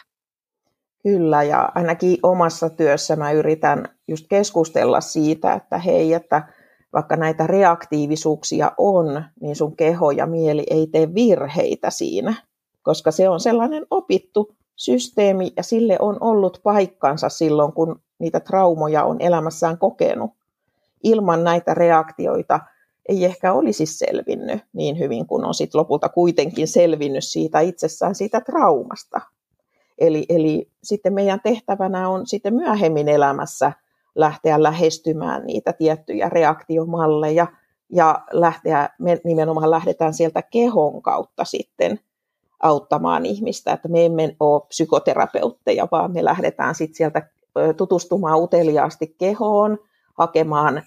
[1.02, 6.48] Kyllä, ja ainakin omassa työssä mä yritän just keskustella siitä, että hei, että
[6.92, 12.34] vaikka näitä reaktiivisuuksia on, niin sun keho ja mieli ei tee virheitä siinä,
[12.82, 19.04] koska se on sellainen opittu systeemi ja sille on ollut paikkansa silloin, kun niitä traumoja
[19.04, 20.30] on elämässään kokenut.
[21.02, 22.60] Ilman näitä reaktioita
[23.08, 28.40] ei ehkä olisi selvinnyt niin hyvin kuin on sit lopulta kuitenkin selvinnyt siitä itsessään siitä
[28.40, 29.20] traumasta.
[29.98, 33.72] Eli, eli sitten meidän tehtävänä on sitten myöhemmin elämässä
[34.14, 37.46] lähteä lähestymään niitä tiettyjä reaktiomalleja
[37.90, 42.00] ja lähteä, me nimenomaan lähdetään sieltä kehon kautta sitten
[42.64, 47.28] auttamaan ihmistä, että me emme ole psykoterapeutteja, vaan me lähdetään sitten sieltä
[47.76, 49.78] tutustumaan uteliaasti kehoon,
[50.14, 50.82] hakemaan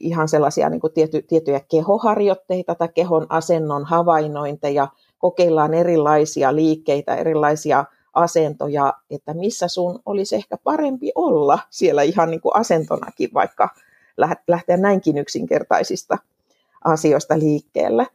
[0.00, 7.84] ihan sellaisia niin kuin tiety, tiettyjä kehoharjoitteita tai kehon asennon havainnointeja, kokeillaan erilaisia liikkeitä, erilaisia
[8.14, 13.68] asentoja, että missä sun olisi ehkä parempi olla siellä ihan niin kuin asentonakin, vaikka
[14.48, 16.18] lähteä näinkin yksinkertaisista
[16.84, 18.06] asioista liikkeelle.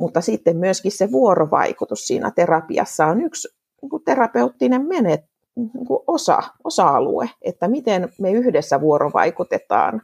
[0.00, 3.48] Mutta sitten myöskin se vuorovaikutus siinä terapiassa on yksi
[3.82, 5.20] niin kuin terapeuttinen menet,
[5.56, 10.02] niin kuin osa, osa-alue, että miten me yhdessä vuorovaikutetaan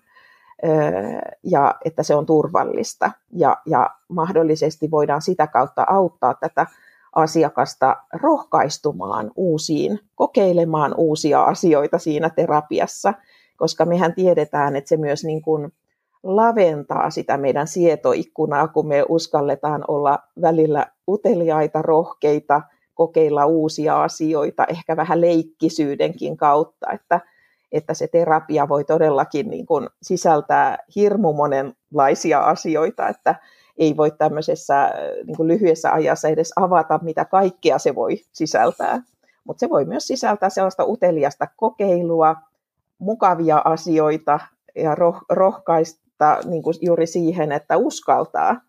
[1.43, 3.11] ja että se on turvallista.
[3.33, 6.67] Ja, ja mahdollisesti voidaan sitä kautta auttaa tätä
[7.15, 13.15] asiakasta rohkaistumaan uusiin, kokeilemaan uusia asioita siinä terapiassa,
[13.57, 15.73] koska mehän tiedetään, että se myös niin kuin
[16.27, 22.63] laventaa sitä meidän sietoikkunaa, kun me uskalletaan olla välillä uteliaita, rohkeita,
[22.95, 27.21] kokeilla uusia asioita, ehkä vähän leikkisyydenkin kautta, että,
[27.73, 33.35] että se terapia voi todellakin niin kuin sisältää hirmu monenlaisia asioita, että
[33.79, 34.93] ei voi tämmöisessä
[35.27, 39.03] niin kuin lyhyessä ajassa edes avata, mitä kaikkea se voi sisältää.
[39.45, 42.37] Mutta se voi myös sisältää sellaista uteliasta kokeilua,
[42.99, 44.41] mukavia asioita
[44.75, 45.25] ja roh-
[46.21, 48.61] rohkaista niin kuin juuri siihen, että uskaltaa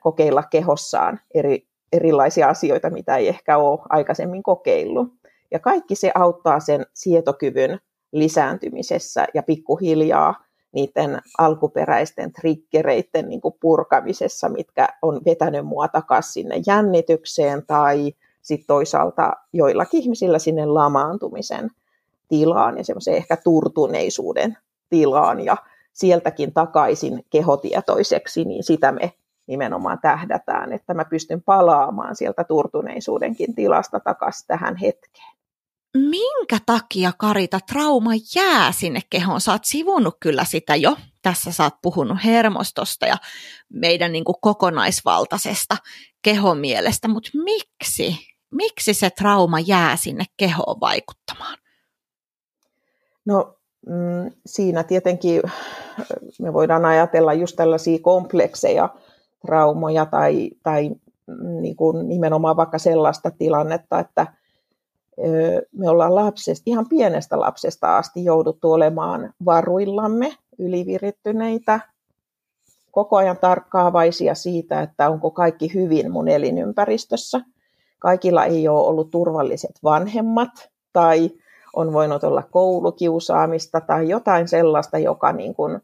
[0.00, 5.08] kokeilla kehossaan eri, erilaisia asioita, mitä ei ehkä ole aikaisemmin kokeillut.
[5.50, 7.80] Ja kaikki se auttaa sen sietokyvyn
[8.12, 10.34] lisääntymisessä ja pikkuhiljaa
[10.72, 18.66] niiden alkuperäisten triggereiden niin kuin purkamisessa, mitkä on vetänyt mua takaisin sinne jännitykseen tai sitten
[18.66, 21.70] toisaalta joillakin ihmisillä sinne lamaantumisen
[22.28, 24.56] tilaan ja semmoiseen ehkä turtuneisuuden
[24.90, 25.56] tilaan ja
[25.92, 29.12] sieltäkin takaisin kehotietoiseksi, niin sitä me
[29.46, 35.32] nimenomaan tähdätään, että mä pystyn palaamaan sieltä turtuneisuudenkin tilasta takaisin tähän hetkeen
[35.94, 39.40] minkä takia Karita trauma jää sinne kehoon?
[39.40, 40.96] Sä oot sivunut kyllä sitä jo.
[41.22, 43.16] Tässä sä oot puhunut hermostosta ja
[43.68, 45.76] meidän niin kuin kokonaisvaltaisesta
[46.22, 48.16] kehomielestä, mutta miksi?
[48.50, 51.58] Miksi se trauma jää sinne kehoon vaikuttamaan?
[53.26, 55.42] No mm, siinä tietenkin
[56.40, 58.88] me voidaan ajatella just tällaisia komplekseja
[59.46, 60.90] traumoja tai, tai
[61.26, 64.26] mm, niin kuin nimenomaan vaikka sellaista tilannetta, että–
[65.72, 71.80] me ollaan lapsesta, ihan pienestä lapsesta asti jouduttu olemaan varuillamme, ylivirittyneitä,
[72.90, 77.40] koko ajan tarkkaavaisia siitä, että onko kaikki hyvin mun elinympäristössä.
[77.98, 81.30] Kaikilla ei ole ollut turvalliset vanhemmat tai
[81.76, 85.80] on voinut olla koulukiusaamista tai jotain sellaista, joka niin kuin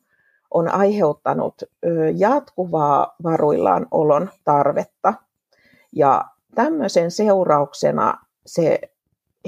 [0.51, 1.63] on aiheuttanut
[2.17, 5.15] jatkuvaa varuillaan olon tarvetta.
[5.93, 6.25] Ja
[6.55, 8.81] tämmöisen seurauksena se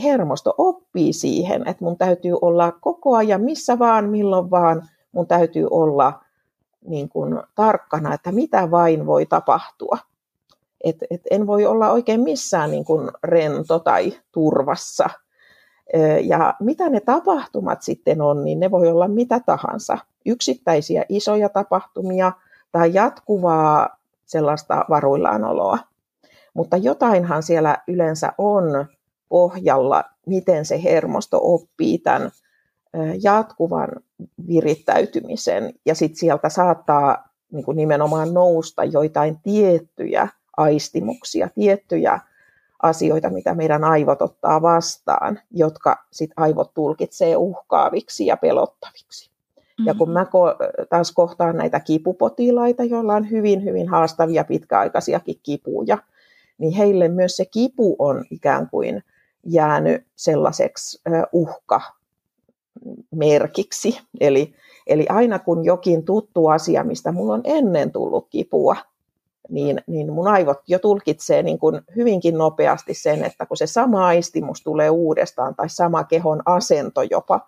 [0.03, 5.67] hermosto oppii siihen, että mun täytyy olla koko ajan missä vaan, milloin vaan, mun täytyy
[5.71, 6.25] olla
[6.87, 9.99] niin kuin tarkkana, että mitä vain voi tapahtua.
[10.85, 15.11] Et, et en voi olla oikein missään niin kuin rento tai turvassa.
[16.23, 19.99] Ja mitä ne tapahtumat sitten on, niin ne voi olla mitä tahansa.
[20.27, 22.33] Yksittäisiä isoja tapahtumia
[22.73, 25.79] tai jatkuvaa sellaista varuillaanoloa.
[26.55, 28.87] Mutta jotainhan siellä yleensä on,
[29.29, 32.31] pohjalla, miten se hermosto oppii tämän
[33.23, 33.89] jatkuvan
[34.49, 35.75] virittäytymisen.
[35.87, 42.21] Ja sitten sieltä saattaa niin kuin nimenomaan nousta joitain tiettyjä aistimuksia, tiettyjä
[42.83, 49.31] asioita, mitä meidän aivot ottaa vastaan, jotka sit aivot tulkitsee uhkaaviksi ja pelottaviksi.
[49.31, 49.87] Mm-hmm.
[49.87, 50.27] Ja kun mä
[50.91, 55.99] taas kohtaan näitä kipupotilaita, joilla on hyvin, hyvin haastavia pitkäaikaisiakin kipuja,
[56.59, 59.05] niin heille myös se kipu on ikään kuin
[59.45, 64.01] jäänyt sellaiseksi uhkamerkiksi.
[64.21, 64.55] Eli,
[64.87, 68.77] eli aina kun jokin tuttu asia, mistä mulla on ennen tullut kipua,
[69.51, 74.07] niin, niin mun aivot jo tulkitsee niin kuin hyvinkin nopeasti sen, että kun se sama
[74.07, 77.41] aistimus tulee uudestaan tai sama kehon asento jopa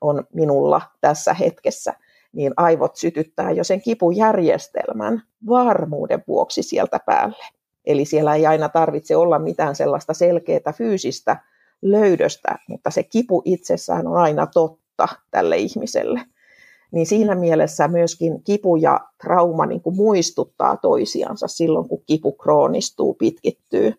[0.00, 1.94] on minulla tässä hetkessä,
[2.32, 7.44] niin aivot sytyttää jo sen kipujärjestelmän varmuuden vuoksi sieltä päälle.
[7.84, 11.36] Eli siellä ei aina tarvitse olla mitään sellaista selkeää fyysistä
[11.82, 16.20] löydöstä, mutta se kipu itsessään on aina totta tälle ihmiselle.
[16.90, 23.14] Niin siinä mielessä myöskin kipu ja trauma niin kuin muistuttaa toisiansa silloin, kun kipu kroonistuu,
[23.14, 23.94] pitkittyy.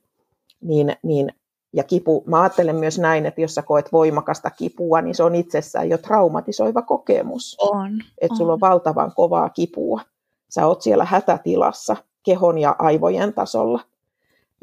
[0.62, 1.34] Niin, niin,
[1.73, 5.36] ja kipu, mä ajattelen myös näin, että jos sä koet voimakasta kipua, niin se on
[5.36, 7.58] itsessään jo traumatisoiva kokemus.
[7.62, 7.91] On.
[8.21, 10.02] Että sulla on valtavan kovaa kipua.
[10.49, 13.80] Sä oot siellä hätätilassa, kehon ja aivojen tasolla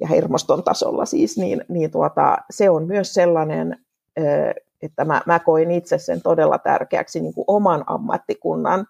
[0.00, 3.84] ja hermoston tasolla siis, niin, niin tuota, se on myös sellainen,
[4.86, 8.86] että mä, mä koin itse sen todella tärkeäksi niin kuin oman ammattikunnan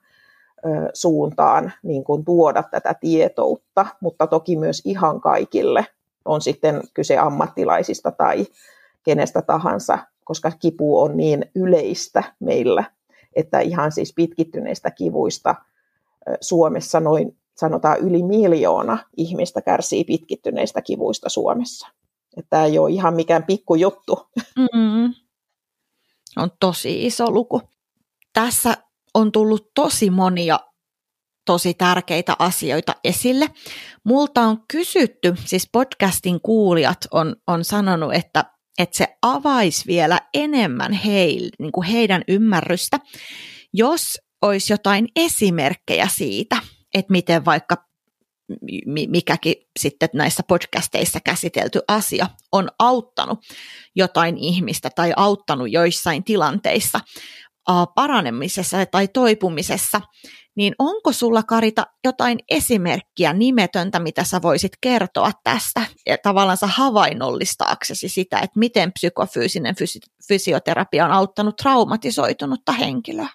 [0.94, 5.86] suuntaan niin kuin tuoda tätä tietoutta, mutta toki myös ihan kaikille,
[6.24, 8.46] on sitten kyse ammattilaisista tai
[9.02, 12.84] kenestä tahansa, koska kipu on niin yleistä meillä,
[13.36, 15.54] että ihan siis pitkittyneistä kivuista
[16.40, 21.88] Suomessa noin sanotaan yli miljoona ihmistä kärsii pitkittyneistä kivuista Suomessa.
[22.36, 24.18] Että tämä ei ole ihan mikään pikkujuttu.
[24.58, 25.25] Mm-hmm.
[26.36, 27.62] On tosi iso luku.
[28.32, 28.76] Tässä
[29.14, 30.58] on tullut tosi monia
[31.46, 33.46] tosi tärkeitä asioita esille.
[34.04, 38.44] Multa on kysytty, siis podcastin kuulijat on, on sanonut, että,
[38.78, 42.98] että se avaisi vielä enemmän heil, niin kuin heidän ymmärrystä,
[43.72, 46.56] jos olisi jotain esimerkkejä siitä,
[46.94, 47.76] että miten vaikka
[49.08, 53.38] mikäkin sitten näissä podcasteissa käsitelty asia on auttanut
[53.94, 57.00] jotain ihmistä tai auttanut joissain tilanteissa
[57.94, 60.00] paranemisessa tai toipumisessa,
[60.56, 68.08] niin onko sulla Karita jotain esimerkkiä nimetöntä, mitä sä voisit kertoa tästä ja tavallaan havainnollistaaksesi
[68.08, 73.28] sitä, että miten psykofyysinen fysi- fysioterapia on auttanut traumatisoitunutta henkilöä?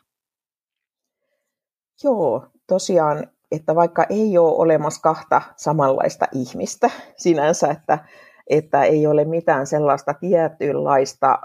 [2.03, 7.99] Joo, tosiaan, että vaikka ei ole olemassa kahta samanlaista ihmistä sinänsä, että,
[8.47, 11.39] että ei ole mitään sellaista tietynlaista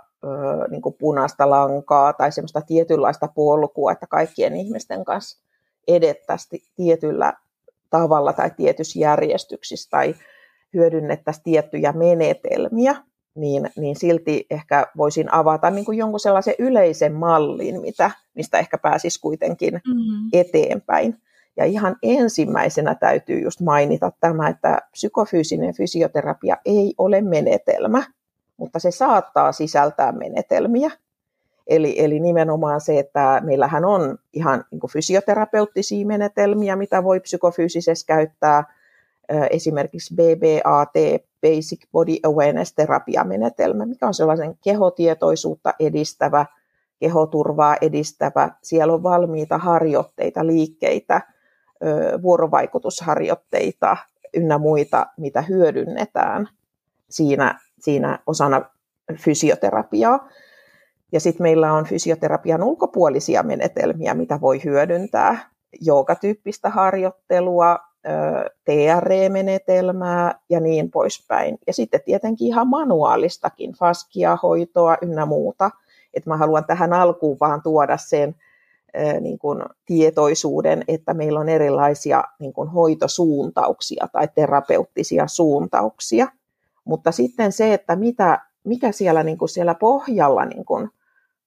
[0.71, 5.43] niin kuin punaista lankaa tai semmoista tietynlaista polkua, että kaikkien ihmisten kanssa
[5.89, 7.33] edettäisiin tietyllä
[7.91, 10.15] tavalla tai tietyssä järjestyksissä tai
[10.75, 12.97] hyödynnettäisiin tiettyjä menetelmiä,
[13.35, 18.79] niin, niin silti ehkä voisin avata niin kuin jonkun sellaisen yleisen mallin, mitä, mistä ehkä
[18.79, 20.29] pääsisi kuitenkin mm-hmm.
[20.33, 21.19] eteenpäin.
[21.57, 28.03] Ja ihan ensimmäisenä täytyy just mainita tämä, että psykofyysinen fysioterapia ei ole menetelmä,
[28.57, 30.91] mutta se saattaa sisältää menetelmiä.
[31.67, 38.07] Eli, eli nimenomaan se, että meillähän on ihan niin kuin fysioterapeuttisia menetelmiä, mitä voi psykofyysisesti
[38.07, 38.65] käyttää,
[39.51, 46.47] esimerkiksi BBAT, Basic Body Awareness terapiamenetelmä, mikä on sellaisen kehotietoisuutta edistävä,
[47.01, 48.51] kehoturvaa edistävä.
[48.63, 51.21] Siellä on valmiita harjoitteita, liikkeitä,
[52.23, 53.97] vuorovaikutusharjoitteita
[54.35, 56.49] ynnä muita, mitä hyödynnetään
[57.11, 58.63] siinä, siinä osana
[59.17, 60.29] fysioterapiaa.
[61.13, 65.51] Ja sitten meillä on fysioterapian ulkopuolisia menetelmiä, mitä voi hyödyntää.
[65.81, 67.79] Joogatyyppistä harjoittelua,
[68.65, 71.59] TRE-menetelmää ja niin poispäin.
[71.67, 75.71] Ja sitten tietenkin ihan manuaalistakin, faskia-hoitoa ynnä muuta.
[76.15, 78.35] Että mä haluan tähän alkuun vaan tuoda sen
[79.21, 86.29] niin kuin tietoisuuden, että meillä on erilaisia niin kuin hoitosuuntauksia tai terapeuttisia suuntauksia.
[86.85, 90.91] Mutta sitten se, että mitä, mikä siellä, niin kuin siellä pohjalla niin kuin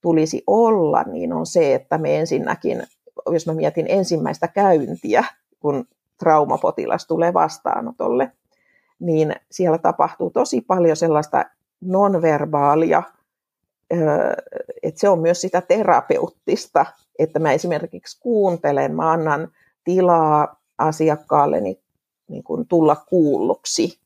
[0.02, 2.84] tulisi olla, niin on se, että me ensinnäkin,
[3.32, 5.24] jos mä mietin ensimmäistä käyntiä,
[5.60, 8.32] kun traumapotilas tulee vastaanotolle,
[9.00, 11.46] niin siellä tapahtuu tosi paljon sellaista
[11.82, 13.04] nonverbaalia,
[14.84, 16.86] että se on myös sitä terapeuttista,
[17.20, 19.52] että mä esimerkiksi kuuntelen, mä annan
[19.84, 21.80] tilaa asiakkaalleni
[22.28, 24.00] niin kuin tulla kuulluksi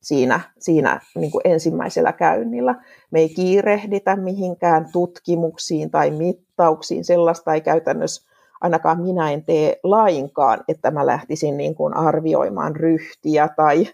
[0.00, 2.74] siinä, siinä niin kuin ensimmäisellä käynnillä.
[3.10, 8.30] Me ei kiirehditä mihinkään tutkimuksiin tai mittauksiin, sellaista ei käytännössä
[8.60, 13.86] ainakaan minä en tee lainkaan, että mä lähtisin niin kuin arvioimaan ryhtiä tai,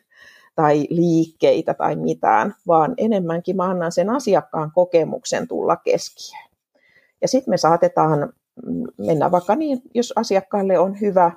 [0.57, 6.49] tai liikkeitä tai mitään, vaan enemmänkin mä annan sen asiakkaan kokemuksen tulla keskiöön.
[7.23, 8.33] Ja sitten me saatetaan
[8.99, 11.31] mennä vaikka niin, jos asiakkaalle on hyvä,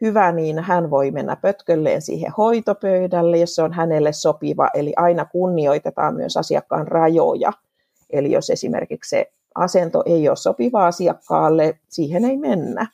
[0.00, 4.70] hyvä, niin hän voi mennä pötkölleen siihen hoitopöydälle, jos se on hänelle sopiva.
[4.74, 7.52] Eli aina kunnioitetaan myös asiakkaan rajoja.
[8.10, 12.86] Eli jos esimerkiksi se asento ei ole sopiva asiakkaalle, siihen ei mennä.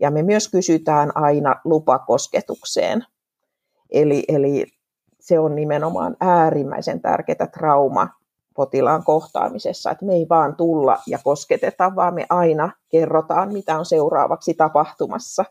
[0.00, 3.04] Ja me myös kysytään aina lupakosketukseen.
[3.90, 4.66] Eli, eli
[5.28, 8.08] se on nimenomaan äärimmäisen tärkeää trauma
[8.54, 13.86] potilaan kohtaamisessa, että me ei vaan tulla ja kosketeta, vaan me aina kerrotaan, mitä on
[13.86, 15.44] seuraavaksi tapahtumassa.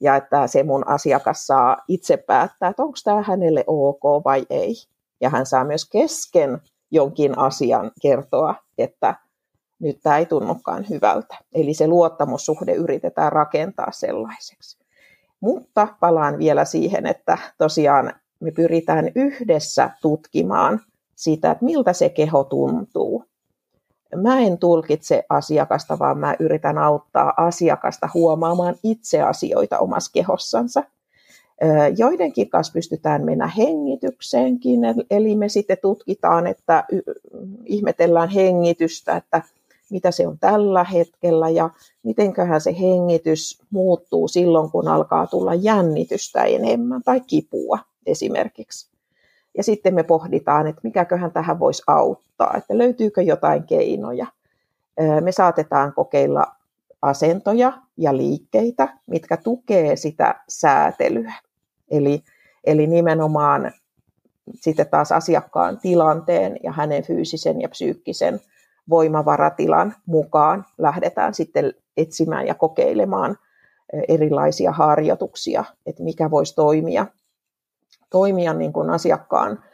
[0.00, 4.74] Ja että se mun asiakas saa itse päättää, että onko tämä hänelle ok vai ei.
[5.20, 9.14] Ja hän saa myös kesken jonkin asian kertoa, että
[9.78, 11.36] nyt tämä ei tunnukaan hyvältä.
[11.54, 14.78] Eli se luottamussuhde yritetään rakentaa sellaiseksi.
[15.40, 20.80] Mutta palaan vielä siihen, että tosiaan me pyritään yhdessä tutkimaan
[21.16, 23.24] sitä, että miltä se keho tuntuu.
[24.16, 30.82] Mä en tulkitse asiakasta, vaan mä yritän auttaa asiakasta huomaamaan itse asioita omassa kehossansa.
[31.96, 34.80] Joidenkin kanssa pystytään mennä hengitykseenkin,
[35.10, 36.84] eli me sitten tutkitaan, että
[37.64, 39.42] ihmetellään hengitystä, että
[39.90, 41.70] mitä se on tällä hetkellä ja
[42.02, 48.90] mitenköhän se hengitys muuttuu silloin, kun alkaa tulla jännitystä enemmän tai kipua esimerkiksi.
[49.56, 54.26] Ja sitten me pohditaan, että mikäköhän tähän voisi auttaa, että löytyykö jotain keinoja.
[55.20, 56.46] Me saatetaan kokeilla
[57.02, 61.34] asentoja ja liikkeitä, mitkä tukee sitä säätelyä.
[61.90, 62.22] Eli,
[62.64, 63.72] eli nimenomaan
[64.54, 68.40] sitten taas asiakkaan tilanteen ja hänen fyysisen ja psyykkisen
[68.90, 73.36] voimavaratilan mukaan lähdetään sitten etsimään ja kokeilemaan
[74.08, 77.06] erilaisia harjoituksia, että mikä voisi toimia,
[78.10, 79.64] toimia niin kuin asiakkaan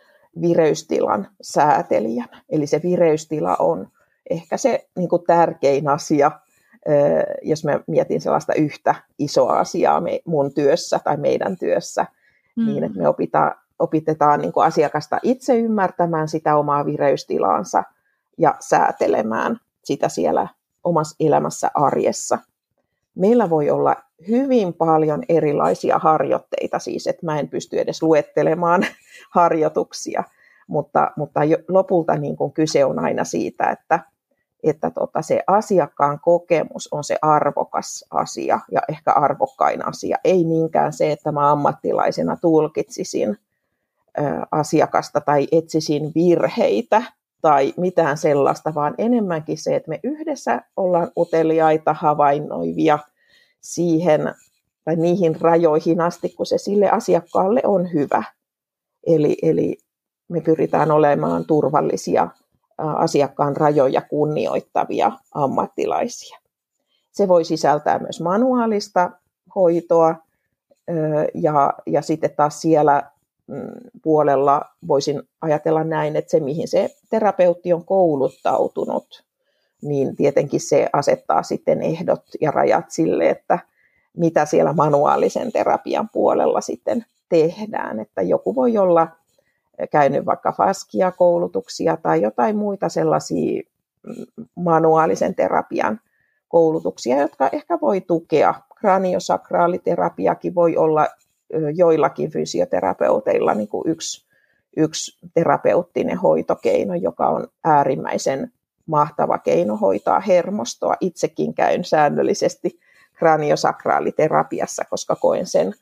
[0.41, 2.43] vireystilan säätelijänä.
[2.49, 3.89] Eli se vireystila on
[4.31, 6.31] ehkä se niin kuin tärkein asia,
[7.43, 12.07] jos mä mietin sellaista yhtä isoa asiaa mun työssä tai meidän työssä,
[12.57, 12.67] mm.
[12.67, 17.85] niin että me opitaan, opitetaan niin kuin asiakasta itse ymmärtämään sitä omaa vireystilaansa
[18.39, 20.49] ja säätelemään sitä siellä
[20.85, 22.39] omassa elämässä arjessa.
[23.15, 23.97] Meillä voi olla
[24.29, 28.87] hyvin paljon erilaisia harjoitteita, siis että mä en pysty edes luettelemaan
[29.35, 30.25] harjoituksia,
[30.69, 34.01] mutta, mutta lopulta niin kuin kyse on aina siitä, että,
[34.63, 40.93] että tota se asiakkaan kokemus on se arvokas asia ja ehkä arvokkain asia, ei niinkään
[40.93, 43.39] se, että mä ammattilaisena tulkitsisin
[44.51, 47.03] asiakasta tai etsisin virheitä
[47.43, 52.99] tai mitään sellaista, vaan enemmänkin se, että me yhdessä ollaan uteliaita, havainnoivia
[53.61, 54.35] siihen
[54.85, 58.23] tai niihin rajoihin asti, kun se sille asiakkaalle on hyvä.
[59.07, 59.79] Eli, eli
[60.29, 62.29] me pyritään olemaan turvallisia
[62.79, 66.39] asiakkaan rajoja kunnioittavia ammattilaisia.
[67.13, 69.11] Se voi sisältää myös manuaalista
[69.55, 70.15] hoitoa
[71.35, 73.11] ja, ja sitten taas siellä
[73.47, 79.26] mm, puolella voisin ajatella näin, että se mihin se terapeutti on kouluttautunut,
[79.89, 83.59] niin tietenkin se asettaa sitten ehdot ja rajat sille, että
[84.17, 88.01] mitä siellä manuaalisen terapian puolella sitten tehdään.
[88.01, 89.09] Että joku voi olla
[89.91, 93.63] käynyt vaikka faskia koulutuksia tai jotain muita sellaisia
[94.07, 94.15] mm,
[94.55, 96.01] manuaalisen terapian
[96.49, 98.55] koulutuksia, jotka ehkä voi tukea.
[98.81, 101.09] Kraniosakraaliterapiakin voi olla
[101.75, 104.27] joillakin fysioterapeuteilla niin kuin yksi,
[104.77, 108.53] yksi terapeuttinen hoitokeino, joka on äärimmäisen
[108.87, 110.97] mahtava keino hoitaa hermostoa.
[111.01, 112.79] Itsekin käyn säännöllisesti
[113.15, 115.75] kraniosakraaliterapiassa, koska koen sen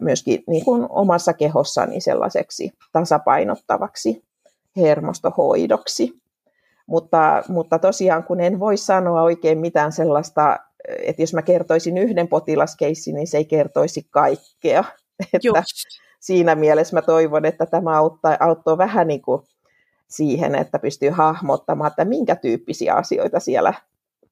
[0.00, 4.22] myöskin niin kuin omassa kehossani sellaiseksi tasapainottavaksi
[4.76, 6.12] hermostohoidoksi.
[6.86, 12.28] Mutta, mutta tosiaan kun en voi sanoa oikein mitään sellaista, että jos mä kertoisin yhden
[12.28, 14.84] potilaskeissin, niin se ei kertoisi kaikkea.
[15.32, 15.62] Että
[16.20, 19.42] siinä mielessä mä toivon, että tämä auttaa, auttaa vähän niin kuin
[20.10, 23.74] siihen, että pystyy hahmottamaan, että minkä tyyppisiä asioita siellä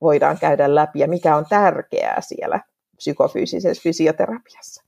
[0.01, 2.61] voidaan käydä läpi ja mikä on tärkeää siellä
[2.97, 4.85] psykofyysisessä fysioterapiassa.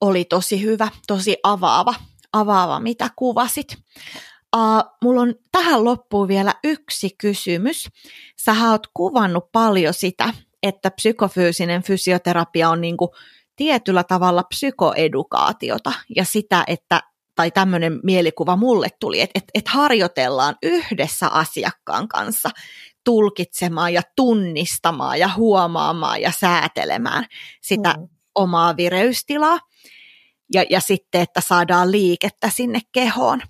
[0.00, 1.94] Oli tosi hyvä, tosi avaava,
[2.32, 3.76] avaava mitä kuvasit.
[4.56, 7.88] Uh, mulla on tähän loppuun vielä yksi kysymys.
[8.44, 13.14] Sä oot kuvannut paljon sitä, että psykofyysinen fysioterapia on niinku
[13.56, 17.00] tietyllä tavalla psykoedukaatiota ja sitä, että
[17.34, 22.50] tai tämmöinen mielikuva mulle tuli, että et, et harjoitellaan yhdessä asiakkaan kanssa
[23.04, 27.26] tulkitsemaan ja tunnistamaan ja huomaamaan ja säätelemään
[27.60, 28.08] sitä mm.
[28.34, 29.58] omaa vireystilaa
[30.52, 33.42] ja, ja sitten, että saadaan liikettä sinne kehoon.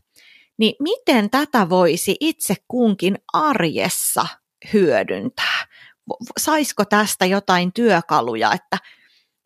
[0.59, 4.26] Niin miten tätä voisi itse kunkin arjessa
[4.72, 5.66] hyödyntää?
[6.39, 8.78] Saisiko tästä jotain työkaluja, että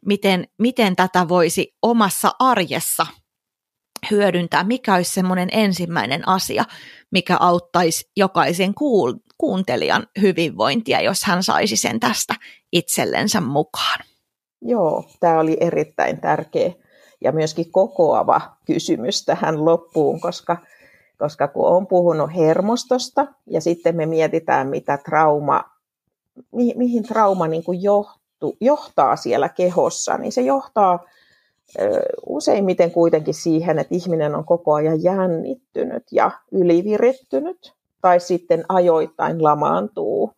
[0.07, 3.07] miten, miten tätä voisi omassa arjessa
[4.11, 6.65] hyödyntää, mikä olisi semmoinen ensimmäinen asia,
[7.11, 12.35] mikä auttaisi jokaisen kuul- kuuntelijan hyvinvointia, jos hän saisi sen tästä
[12.73, 14.01] itsellensä mukaan.
[14.63, 16.73] Joo, tämä oli erittäin tärkeä
[17.21, 20.57] ja myöskin kokoava kysymys tähän loppuun, koska,
[21.19, 25.65] koska kun olen puhunut hermostosta ja sitten me mietitään, mitä trauma,
[26.53, 31.05] mi, mihin trauma niin kuin johtu, johtaa siellä kehossa, niin se johtaa
[32.27, 40.33] useimmiten kuitenkin siihen, että ihminen on koko ajan jännittynyt ja ylivirittynyt tai sitten ajoittain lamaantuu,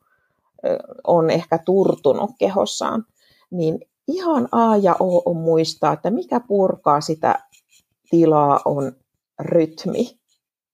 [1.06, 3.04] on ehkä turtunut kehossaan,
[3.50, 7.38] niin ihan A ja O on muistaa, että mikä purkaa sitä
[8.10, 8.92] tilaa on
[9.40, 10.18] rytmi,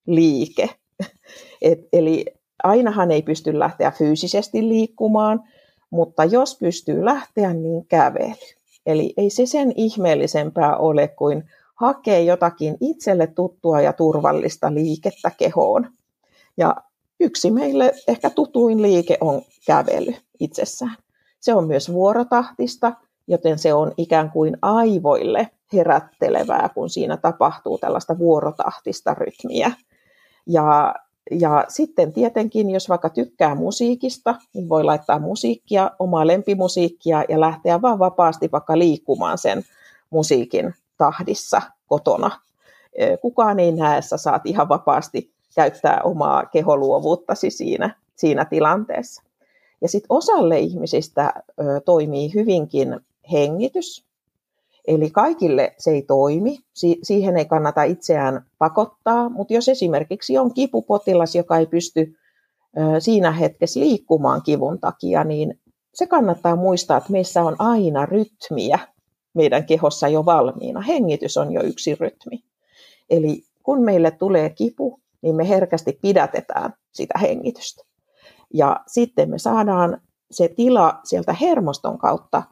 [0.06, 0.70] liike.
[1.62, 2.24] Et, eli
[2.62, 5.44] ainahan ei pysty lähteä fyysisesti liikkumaan,
[5.90, 8.55] mutta jos pystyy lähteä, niin kävely.
[8.86, 15.90] Eli ei se sen ihmeellisempää ole kuin hakee jotakin itselle tuttua ja turvallista liikettä kehoon.
[16.56, 16.76] Ja
[17.20, 20.96] yksi meille ehkä tutuin liike on kävely itsessään.
[21.40, 22.92] Se on myös vuorotahtista,
[23.28, 29.72] joten se on ikään kuin aivoille herättelevää, kun siinä tapahtuu tällaista vuorotahtista rytmiä.
[30.46, 30.94] Ja,
[31.30, 37.82] ja sitten tietenkin, jos vaikka tykkää musiikista, niin voi laittaa musiikkia, omaa lempimusiikkia ja lähteä
[37.82, 39.62] vaan vapaasti vaikka liikkumaan sen
[40.10, 42.30] musiikin tahdissa kotona.
[43.20, 49.22] Kukaan ei näe, sä saat ihan vapaasti käyttää omaa keholuovuuttasi siinä siinä tilanteessa.
[49.80, 53.00] Ja sitten osalle ihmisistä ö, toimii hyvinkin
[53.32, 54.06] hengitys,
[54.86, 60.54] eli kaikille se ei toimi, si- siihen ei kannata itseään pakottaa, mutta jos esimerkiksi on
[60.54, 62.14] kipupotilas, joka ei pysty
[62.78, 65.60] ö, siinä hetkessä liikkumaan kivun takia, niin
[65.94, 68.78] se kannattaa muistaa, että meissä on aina rytmiä
[69.34, 70.80] meidän kehossa jo valmiina.
[70.80, 72.44] Hengitys on jo yksi rytmi.
[73.10, 77.82] Eli kun meille tulee kipu, niin me herkästi pidätetään sitä hengitystä.
[78.54, 82.42] Ja sitten me saadaan se tila sieltä hermoston kautta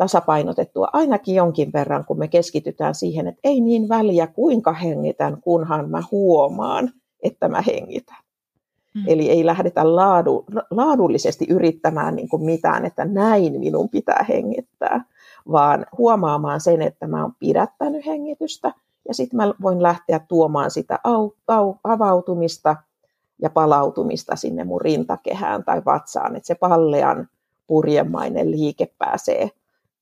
[0.00, 5.90] tasapainotettua ainakin jonkin verran, kun me keskitytään siihen, että ei niin väliä kuinka hengitän, kunhan
[5.90, 6.90] mä huomaan,
[7.22, 8.16] että mä hengitän.
[8.94, 9.02] Mm.
[9.06, 15.04] Eli ei lähdetä laadu, laadullisesti yrittämään niin kuin mitään, että näin minun pitää hengittää,
[15.52, 18.72] vaan huomaamaan sen, että mä oon pidättänyt hengitystä
[19.08, 22.76] ja sitten mä voin lähteä tuomaan sitä au, au, avautumista
[23.42, 27.28] ja palautumista sinne mun rintakehään tai vatsaan, että se pallean
[27.66, 29.50] purjemainen liike pääsee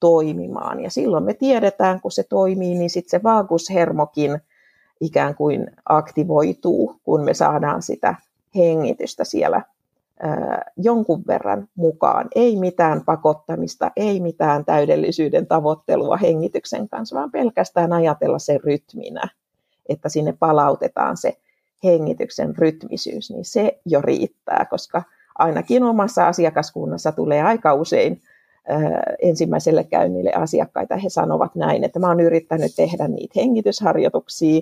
[0.00, 0.80] toimimaan.
[0.80, 4.40] Ja silloin me tiedetään, kun se toimii, niin sitten se vaagushermokin
[5.00, 8.14] ikään kuin aktivoituu, kun me saadaan sitä
[8.56, 9.62] hengitystä siellä
[10.76, 12.28] jonkun verran mukaan.
[12.34, 19.28] Ei mitään pakottamista, ei mitään täydellisyyden tavoittelua hengityksen kanssa, vaan pelkästään ajatella se rytminä,
[19.88, 21.38] että sinne palautetaan se
[21.84, 25.02] hengityksen rytmisyys, niin se jo riittää, koska
[25.38, 28.22] ainakin omassa asiakaskunnassa tulee aika usein
[29.22, 34.60] ensimmäiselle käynnille asiakkaita, he sanovat näin, että mä oon yrittänyt tehdä niitä hengitysharjoituksia,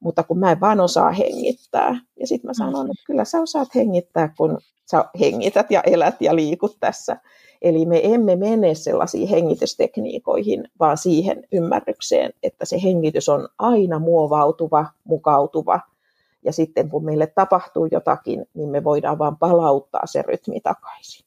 [0.00, 2.00] mutta kun mä en vaan osaa hengittää.
[2.20, 4.58] Ja sitten mä sanon, että kyllä sä osaat hengittää, kun
[4.90, 7.16] sä hengität ja elät ja liikut tässä.
[7.62, 14.86] Eli me emme mene sellaisiin hengitystekniikoihin, vaan siihen ymmärrykseen, että se hengitys on aina muovautuva,
[15.04, 15.80] mukautuva.
[16.44, 21.26] Ja sitten kun meille tapahtuu jotakin, niin me voidaan vaan palauttaa se rytmi takaisin.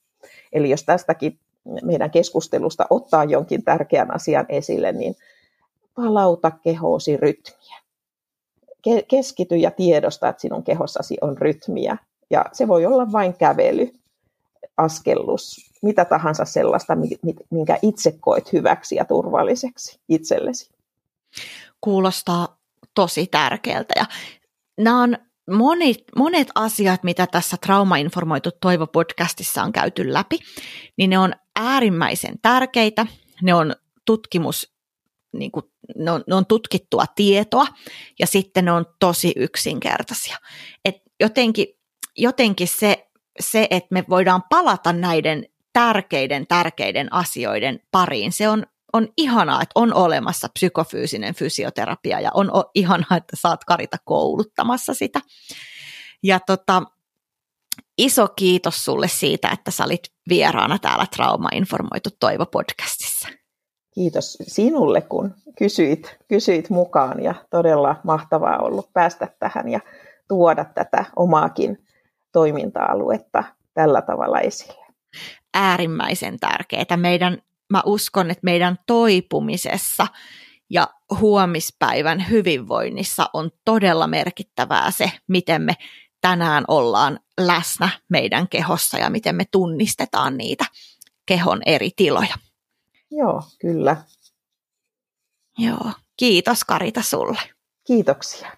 [0.53, 1.39] Eli jos tästäkin
[1.83, 5.15] meidän keskustelusta ottaa jonkin tärkeän asian esille, niin
[5.95, 7.75] palauta kehoosi rytmiä.
[9.07, 11.97] Keskity ja tiedosta, että sinun kehossasi on rytmiä
[12.29, 13.91] ja se voi olla vain kävely,
[14.77, 16.93] askellus, mitä tahansa sellaista,
[17.49, 20.69] minkä itse koet hyväksi ja turvalliseksi itsellesi.
[21.81, 22.57] Kuulostaa
[22.93, 24.05] tosi tärkeältä ja
[24.77, 25.17] nämä on
[25.51, 30.39] monet, monet asiat, mitä tässä Traumainformoitu Toivo-podcastissa on käyty läpi,
[30.97, 33.07] niin ne on äärimmäisen tärkeitä,
[33.41, 33.75] ne on
[34.05, 34.73] tutkimus,
[35.33, 35.65] niin kuin,
[35.97, 37.67] ne, on, ne on tutkittua tietoa
[38.19, 40.37] ja sitten ne on tosi yksinkertaisia.
[40.85, 41.67] Et jotenkin
[42.17, 43.07] jotenkin se,
[43.39, 49.79] se, että me voidaan palata näiden tärkeiden, tärkeiden asioiden pariin, se on, on ihanaa, että
[49.79, 55.21] on olemassa psykofyysinen fysioterapia ja on ihanaa, että saat Karita kouluttamassa sitä.
[56.23, 56.83] Ja tota,
[57.97, 63.29] iso kiitos sulle siitä, että sä olit vieraana täällä Trauma Informoitu Toivo-podcastissa.
[63.93, 69.79] Kiitos sinulle, kun kysyit, kysyit mukaan ja todella mahtavaa ollut päästä tähän ja
[70.27, 71.85] tuoda tätä omaakin
[72.31, 74.85] toiminta-aluetta tällä tavalla esille.
[75.53, 76.97] Äärimmäisen tärkeää.
[76.97, 77.37] Meidän,
[77.69, 80.07] mä uskon, että meidän toipumisessa
[80.69, 80.87] ja
[81.19, 85.73] huomispäivän hyvinvoinnissa on todella merkittävää se, miten me
[86.25, 90.65] tänään ollaan läsnä meidän kehossa ja miten me tunnistetaan niitä
[91.25, 92.35] kehon eri tiloja.
[93.11, 93.97] Joo, kyllä.
[95.57, 97.39] Joo, kiitos Karita sulle.
[97.87, 98.51] Kiitoksia.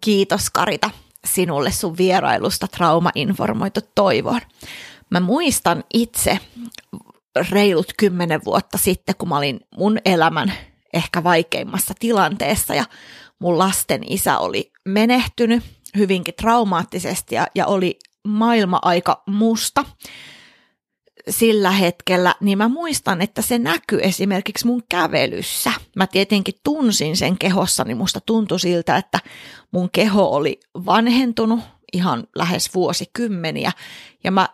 [0.00, 0.90] Kiitos Karita
[1.24, 4.40] sinulle sun vierailusta Trauma-informoitu toivoon.
[5.10, 6.38] Mä muistan itse
[7.50, 10.52] reilut kymmenen vuotta sitten, kun mä olin mun elämän
[10.92, 12.84] ehkä vaikeimmassa tilanteessa ja
[13.38, 15.64] mun lasten isä oli menehtynyt
[15.96, 19.84] hyvinkin traumaattisesti ja, ja oli maailma aika musta
[21.28, 25.72] sillä hetkellä, niin mä muistan, että se näkyy esimerkiksi mun kävelyssä.
[25.96, 29.18] Mä tietenkin tunsin sen kehossa, niin musta tuntui siltä, että
[29.70, 31.60] mun keho oli vanhentunut
[31.92, 33.72] ihan lähes vuosikymmeniä,
[34.24, 34.48] ja mä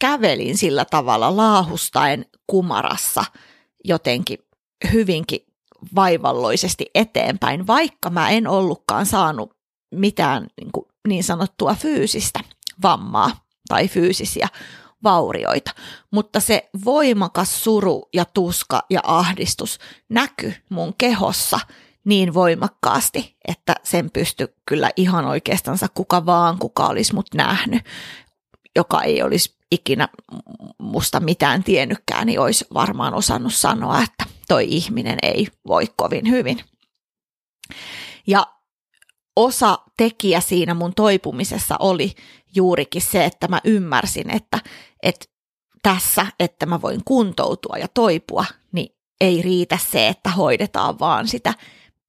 [0.00, 3.24] kävelin sillä tavalla laahustaen kumarassa
[3.84, 4.38] jotenkin
[4.92, 5.40] hyvinkin
[5.94, 9.56] vaivalloisesti eteenpäin, vaikka mä en ollutkaan saanut
[9.94, 12.40] mitään niin, kuin niin sanottua fyysistä
[12.82, 13.30] vammaa
[13.68, 14.48] tai fyysisiä
[15.02, 15.74] vaurioita,
[16.10, 19.78] mutta se voimakas suru ja tuska ja ahdistus
[20.08, 21.60] näkyy mun kehossa
[22.04, 27.82] niin voimakkaasti, että sen pysty kyllä ihan oikeastansa kuka vaan, kuka olisi mut nähnyt,
[28.76, 30.08] joka ei olisi ikinä
[30.78, 36.60] musta mitään tiennytkään, niin olisi varmaan osannut sanoa, että toi ihminen ei voi kovin hyvin.
[38.26, 38.46] Ja
[39.36, 42.14] osa tekijä siinä mun toipumisessa oli
[42.54, 44.58] juurikin se, että mä ymmärsin, että,
[45.02, 45.26] että
[45.82, 51.54] tässä, että mä voin kuntoutua ja toipua, niin ei riitä se, että hoidetaan vaan sitä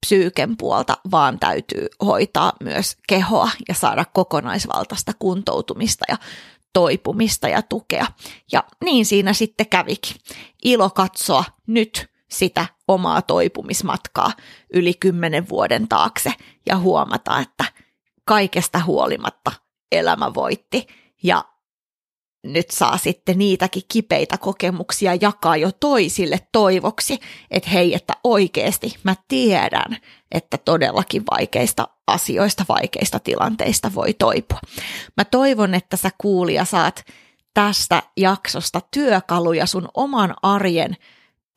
[0.05, 6.17] psyyken puolta, vaan täytyy hoitaa myös kehoa ja saada kokonaisvaltaista kuntoutumista ja
[6.75, 8.05] toipumista ja tukea.
[8.51, 10.15] Ja niin siinä sitten kävikin.
[10.63, 14.31] Ilo katsoa nyt sitä omaa toipumismatkaa
[14.73, 16.33] yli kymmenen vuoden taakse
[16.65, 17.65] ja huomata, että
[18.25, 19.51] kaikesta huolimatta
[19.91, 20.87] elämä voitti
[21.23, 21.45] ja
[22.53, 27.19] nyt saa sitten niitäkin kipeitä kokemuksia jakaa jo toisille toivoksi,
[27.51, 29.97] että hei, että oikeasti mä tiedän,
[30.31, 34.59] että todellakin vaikeista asioista, vaikeista tilanteista voi toipua.
[35.17, 37.05] Mä toivon, että sä kuulija saat
[37.53, 40.97] tästä jaksosta työkaluja sun oman arjen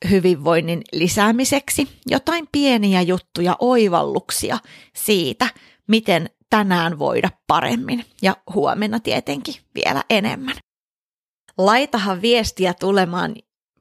[0.09, 4.57] hyvinvoinnin lisäämiseksi, jotain pieniä juttuja, oivalluksia
[4.95, 5.47] siitä,
[5.87, 10.55] miten tänään voida paremmin ja huomenna tietenkin vielä enemmän.
[11.59, 13.35] Laitahan viestiä tulemaan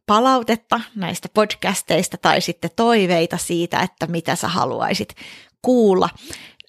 [0.06, 5.14] palautetta näistä podcasteista tai sitten toiveita siitä, että mitä sä haluaisit
[5.62, 6.08] kuulla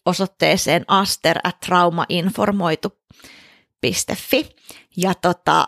[0.06, 4.56] osoitteeseen aster at traumainformoitu.fi
[4.98, 5.68] ja tota,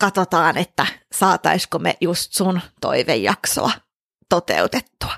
[0.00, 3.70] katsotaan, että saataisiko me just sun toivejaksoa
[4.28, 5.12] toteutettua.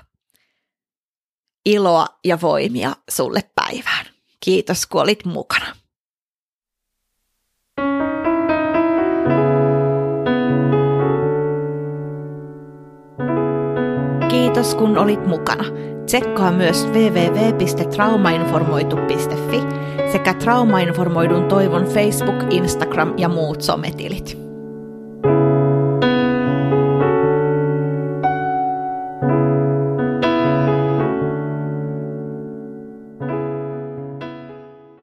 [1.65, 4.05] Iloa ja voimia sulle päivään.
[4.39, 5.84] Kiitos, kun olit mukana.
[14.55, 15.63] Kiitos kun olit mukana.
[16.05, 19.61] Tsekkaa myös www.traumainformoitu.fi
[20.11, 24.44] sekä Traumainformoidun toivon Facebook, Instagram ja muut sometilit.